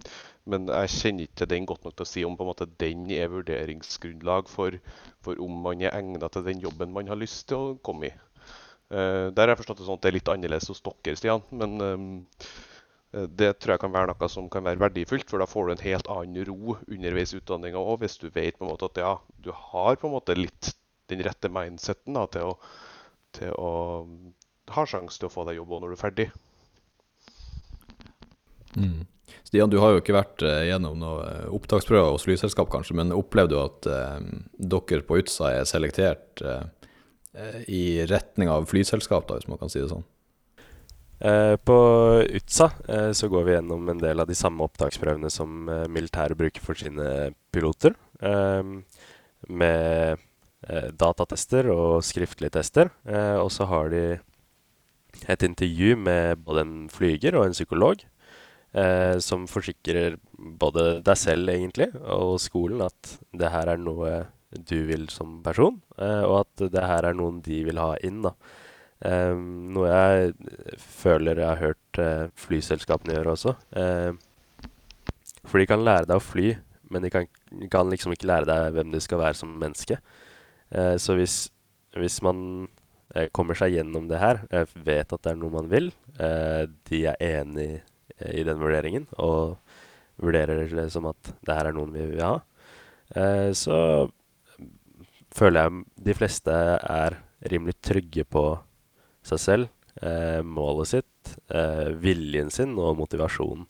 men 0.48 0.68
jeg 0.68 0.92
kjenner 0.92 1.26
ikke 1.26 1.40
til 1.42 1.50
den 1.50 1.66
godt 1.68 1.84
nok 1.84 1.96
til 1.96 2.04
å 2.04 2.08
si 2.08 2.24
om 2.24 2.36
måte 2.40 2.68
den 2.80 3.04
er 3.12 3.32
vurderingsgrunnlag 3.32 4.48
for, 4.52 4.76
for 5.24 5.40
om 5.44 5.58
man 5.64 5.84
er 5.84 5.96
egnet 5.96 6.24
til 6.32 6.44
den 6.48 6.60
jobben 6.64 6.92
man 6.96 7.08
har 7.12 7.20
lyst 7.20 7.46
til 7.50 7.60
å 7.60 7.76
komme 7.84 8.08
i. 8.08 8.14
Eh, 8.92 9.30
der 9.32 9.46
har 9.46 9.54
jeg 9.54 9.62
forstått 9.62 9.80
det 9.80 9.88
sånn 9.88 9.98
at 9.98 10.04
det 10.04 10.10
er 10.10 10.18
litt 10.18 10.30
annerledes 10.32 10.70
hos 10.70 10.84
dere, 10.84 11.16
Stian. 11.18 11.44
Men 11.56 11.76
um, 11.80 12.06
eh, 13.16 13.26
det 13.40 13.54
tror 13.58 13.74
jeg 13.74 13.84
kan 13.84 13.94
være 13.94 14.12
noe 14.12 14.30
som 14.32 14.50
kan 14.52 14.66
være 14.68 14.82
verdifullt, 14.84 15.28
for 15.30 15.42
da 15.42 15.48
får 15.50 15.66
du 15.66 15.74
en 15.74 15.84
helt 15.86 16.10
annen 16.12 16.48
ro 16.50 16.78
underveis 16.84 17.34
i 17.34 17.40
utdanninga 17.40 17.80
òg, 17.80 18.02
hvis 18.04 18.20
du 18.20 18.28
vet 18.28 18.56
på 18.58 18.66
en 18.66 18.72
måte 18.72 18.88
at 18.92 19.00
ja, 19.00 19.14
du 19.44 19.52
har 19.52 19.96
på 19.96 20.08
en 20.08 20.16
måte 20.16 20.36
litt 20.38 20.74
den 21.12 21.24
rette 21.24 21.50
mindseten 21.52 22.16
da, 22.16 22.24
til 22.32 22.52
å, 22.52 22.56
til 23.36 23.56
å 23.60 23.72
ha 24.72 24.84
sjanse 24.88 25.20
til 25.20 25.28
å 25.28 25.32
få 25.32 25.44
deg 25.48 25.58
jobb 25.58 25.74
òg 25.74 25.82
når 25.82 25.92
du 25.92 25.96
er 25.96 26.00
ferdig. 26.00 26.28
Mm. 28.74 29.02
Stian, 29.44 29.70
du 29.70 29.78
har 29.82 29.94
jo 29.94 30.00
ikke 30.00 30.16
vært 30.16 30.42
eh, 30.46 30.64
gjennom 30.70 30.96
noe 30.98 31.26
eh, 31.28 31.44
opptaksprøver 31.54 32.14
hos 32.14 32.24
flyselskap, 32.26 32.70
kanskje, 32.72 32.96
men 32.98 33.14
opplevde 33.14 33.54
du 33.54 33.60
at 33.60 33.90
eh, 33.90 34.32
dere 34.58 35.04
på 35.06 35.20
Utsa 35.20 35.52
er 35.54 35.68
selektert 35.68 36.42
eh, 36.42 36.64
eh, 37.38 37.60
i 37.70 37.84
retning 38.10 38.50
av 38.50 38.66
flyselskap, 38.70 39.28
da, 39.28 39.38
hvis 39.38 39.50
man 39.50 39.60
kan 39.60 39.70
si 39.72 39.82
det 39.82 39.92
sånn? 39.92 40.04
Eh, 41.24 41.54
på 41.62 41.78
UTSA 42.26 42.68
så 43.16 43.28
går 43.30 43.44
vi 43.46 43.54
gjennom 43.54 43.86
en 43.88 44.00
del 44.02 44.20
av 44.20 44.28
de 44.28 44.36
samme 44.36 44.66
opptaksprøvene 44.66 45.30
som 45.32 45.70
militæret 45.88 46.36
bruker 46.36 46.64
for 46.64 46.76
sine 46.76 47.30
piloter. 47.54 47.94
med 49.48 50.18
eh, 50.68 50.90
datatester 50.92 51.68
og 51.72 52.04
skriftlige 52.04 52.56
tester. 52.58 52.90
Eh, 53.06 53.36
og 53.40 53.50
så 53.52 53.66
har 53.68 53.90
de 53.92 54.04
et 55.28 55.46
intervju 55.46 55.94
med 55.96 56.42
både 56.44 56.64
en 56.64 56.74
flyger 56.92 57.38
og 57.38 57.46
en 57.48 57.56
psykolog. 57.56 58.04
Eh, 58.74 59.18
som 59.22 59.44
forsikrer 59.46 60.16
både 60.34 60.98
deg 61.06 61.18
selv 61.20 61.52
egentlig 61.52 61.86
og 62.10 62.40
skolen 62.42 62.80
at 62.82 63.12
det 63.30 63.52
her 63.54 63.70
er 63.70 63.78
noe 63.78 64.24
du 64.50 64.80
vil 64.88 65.06
som 65.14 65.36
person, 65.44 65.76
eh, 65.94 66.22
og 66.26 66.40
at 66.40 66.64
det 66.74 66.82
her 66.82 67.06
er 67.06 67.14
noen 67.14 67.38
de 67.42 67.60
vil 67.68 67.78
ha 67.78 67.92
inn. 68.02 68.22
da. 68.26 68.34
Eh, 69.04 69.34
noe 69.74 69.90
jeg 69.90 70.34
føler 70.80 71.38
jeg 71.38 71.50
har 71.52 71.62
hørt 71.62 72.02
eh, 72.02 72.26
flyselskapene 72.34 73.14
gjøre 73.14 73.34
også. 73.36 73.54
Eh, 73.78 74.12
for 75.44 75.60
de 75.60 75.68
kan 75.70 75.84
lære 75.84 76.08
deg 76.10 76.18
å 76.18 76.24
fly, 76.24 76.54
men 76.90 77.06
de 77.06 77.10
kan, 77.14 77.28
kan 77.70 77.90
liksom 77.90 78.14
ikke 78.14 78.30
lære 78.30 78.48
deg 78.48 78.74
hvem 78.74 78.94
du 78.94 79.00
skal 79.02 79.22
være 79.22 79.38
som 79.38 79.54
menneske. 79.60 79.98
Eh, 80.74 80.96
så 80.98 81.18
hvis, 81.18 81.38
hvis 81.98 82.20
man 82.26 82.66
kommer 83.34 83.58
seg 83.58 83.76
gjennom 83.76 84.08
det 84.10 84.20
her, 84.20 84.42
eh, 84.50 84.66
vet 84.86 85.12
at 85.12 85.22
det 85.22 85.32
er 85.32 85.38
noe 85.40 85.54
man 85.54 85.70
vil, 85.70 85.92
eh, 86.18 86.64
de 86.90 87.04
er 87.12 87.20
enig 87.22 87.70
eh, 88.18 88.32
i 88.40 88.44
den 88.46 88.58
vurderingen 88.58 89.06
og 89.22 89.56
vurderer 90.22 90.66
det 90.70 90.88
som 90.94 91.06
at 91.10 91.32
det 91.46 91.56
her 91.56 91.70
er 91.70 91.76
noen 91.76 91.94
vi 91.94 92.08
vil 92.10 92.24
ha, 92.24 92.34
eh, 93.14 93.50
så 93.54 93.78
føler 95.34 95.66
jeg 95.66 96.04
de 96.08 96.16
fleste 96.18 96.54
er 96.54 97.18
rimelig 97.50 97.76
trygge 97.82 98.24
på 98.26 98.44
seg 99.26 99.40
selv, 99.42 99.70
eh, 100.02 100.42
målet 100.42 100.90
sitt, 100.90 101.36
eh, 101.50 101.90
viljen 101.98 102.50
sin 102.50 102.76
og 102.78 102.96
motivasjonen. 102.98 103.66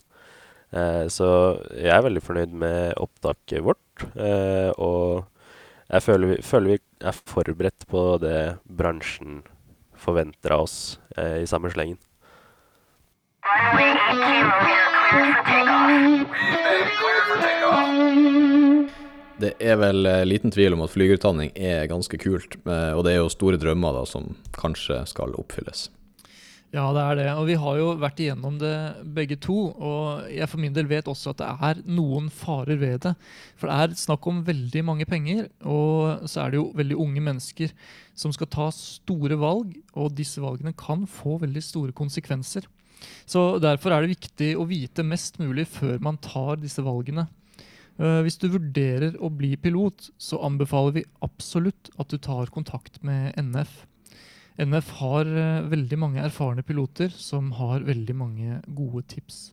Eh, 0.74 1.07
så 1.12 1.28
jeg 1.70 1.92
er 1.94 2.02
veldig 2.02 2.22
fornøyd 2.24 2.54
med 2.64 2.96
opptaket 2.98 3.62
vårt, 3.62 4.09
eh, 4.16 4.72
og 4.74 5.28
jeg 5.90 6.02
føler 6.02 6.33
vi, 6.33 6.37
føler 6.42 6.72
vi 6.72 6.78
er 7.04 7.20
forberedt 7.28 7.86
på 7.90 8.04
det 8.22 8.56
bransjen 8.64 9.42
forventer 10.04 10.54
av 10.56 10.66
oss 10.66 10.98
eh, 11.16 11.42
i 11.42 11.46
samme 11.48 11.70
slengen. 11.72 11.98
Runway 13.44 13.90
80, 13.92 14.24
we 14.64 14.72
are 14.72 14.92
cleared 15.04 15.28
for 15.28 15.42
takeoff. 15.44 16.32
Cleared 16.90 17.26
for 17.28 17.38
takeoff. 17.42 19.00
Det 19.44 19.50
er 19.58 19.76
vel 19.80 20.06
eh, 20.06 20.22
liten 20.28 20.54
tvil 20.54 20.76
om 20.76 20.84
at 20.84 20.92
flygerutdanning 20.94 21.50
er 21.56 21.88
ganske 21.90 22.18
kult, 22.22 22.56
eh, 22.64 22.92
og 22.94 23.04
det 23.04 23.14
er 23.14 23.20
jo 23.20 23.32
store 23.32 23.58
drømmer 23.60 23.96
da 23.98 24.04
som 24.08 24.32
kanskje 24.56 25.02
skal 25.10 25.34
oppfylles. 25.40 25.88
Ja, 26.74 26.88
det 26.90 27.02
er 27.04 27.18
det. 27.20 27.26
Og 27.38 27.44
vi 27.46 27.54
har 27.60 27.76
jo 27.78 27.90
vært 28.02 28.18
igjennom 28.18 28.56
det 28.58 28.72
begge 29.14 29.37
to. 29.38 29.54
Og 29.70 30.24
jeg 30.34 30.48
for 30.50 30.58
min 30.58 30.74
del 30.74 30.88
vet 30.90 31.06
også 31.10 31.30
at 31.30 31.38
det 31.38 31.50
er 31.68 31.82
noen 31.87 32.26
farer 32.34 32.80
ved 32.80 33.04
det. 33.04 33.12
For 33.60 33.70
det 33.70 33.76
er 33.78 33.94
snakk 34.00 34.26
om 34.26 34.40
veldig 34.46 34.82
mange 34.88 35.06
penger, 35.06 35.46
og 35.62 36.26
så 36.26 36.42
er 36.42 36.50
det 36.50 36.58
jo 36.58 36.72
veldig 36.74 36.98
unge 37.04 37.22
mennesker 37.28 37.70
som 38.18 38.34
skal 38.34 38.50
ta 38.50 38.66
store 38.74 39.38
valg, 39.38 39.76
og 39.94 40.16
disse 40.18 40.42
valgene 40.42 40.74
kan 40.74 41.06
få 41.06 41.37
veldig 41.44 41.62
store 41.62 41.94
konsekvenser. 41.94 42.66
Så 43.28 43.60
derfor 43.62 43.94
er 43.94 44.02
det 44.02 44.16
viktig 44.16 44.50
å 44.58 44.66
vite 44.66 45.06
mest 45.06 45.38
mulig 45.38 45.68
før 45.70 46.02
man 46.02 46.18
tar 46.24 46.58
disse 46.58 46.82
valgene. 46.82 47.28
Eh, 48.00 48.20
Hvis 48.26 48.40
du 48.42 48.48
vurderer 48.50 49.14
å 49.22 49.30
bli 49.30 49.54
pilot, 49.60 50.10
så 50.18 50.42
anbefaler 50.42 50.98
vi 50.98 51.08
absolutt 51.22 51.92
at 52.00 52.10
du 52.10 52.18
tar 52.18 52.50
kontakt 52.54 53.02
med 53.06 53.34
NF. 53.38 53.84
NF 54.60 54.90
har 55.00 55.26
eh, 55.26 55.66
veldig 55.66 55.98
mange 55.98 56.22
erfarne 56.22 56.62
piloter 56.62 57.10
som 57.10 57.50
har 57.58 57.82
veldig 57.86 58.14
mange 58.14 58.60
gode 58.70 59.02
tips. 59.10 59.48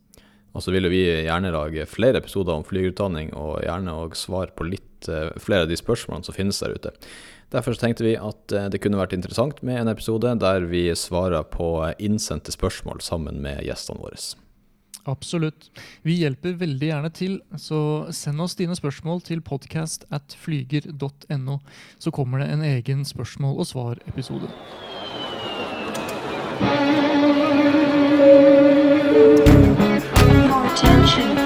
Og 0.51 0.63
så 0.65 0.73
vil 0.75 0.89
vi 0.91 1.05
gjerne 1.07 1.53
lage 1.55 1.87
flere 1.87 2.19
episoder 2.19 2.57
om 2.57 2.65
flygerutdanning, 2.67 3.31
og 3.33 3.63
gjerne 3.63 3.95
òg 4.03 4.17
svar 4.19 4.51
på 4.53 4.67
litt 4.67 5.09
eh, 5.09 5.31
flere 5.41 5.65
av 5.65 5.71
de 5.71 5.79
spørsmålene 5.79 6.27
som 6.27 6.37
finnes 6.37 6.59
der 6.61 6.75
ute. 6.75 6.93
Derfor 7.51 7.75
tenkte 7.75 8.05
vi 8.05 8.13
at 8.19 8.53
eh, 8.55 8.69
det 8.71 8.83
kunne 8.83 8.99
vært 8.99 9.15
interessant 9.17 9.63
med 9.65 9.81
en 9.81 9.91
episode 9.91 10.35
der 10.43 10.67
vi 10.69 10.85
svarer 10.93 11.47
på 11.49 11.73
innsendte 11.97 12.53
spørsmål 12.53 13.01
sammen 13.03 13.41
med 13.43 13.63
gjestene 13.65 14.03
våre. 14.03 14.21
Absolutt. 15.09 15.69
Vi 16.05 16.19
hjelper 16.21 16.59
veldig 16.61 16.91
gjerne 16.91 17.11
til, 17.15 17.39
så 17.57 18.11
send 18.13 18.41
oss 18.41 18.57
dine 18.59 18.75
spørsmål 18.77 19.23
til 19.25 19.41
podcast 19.41 20.05
at 20.13 20.35
flyger.no, 20.43 21.57
så 21.99 22.13
kommer 22.13 22.43
det 22.43 22.51
en 22.53 22.65
egen 22.69 23.05
spørsmål 23.05 23.59
og 23.63 23.71
svar-episode. 23.73 24.51
Attention. 30.71 31.40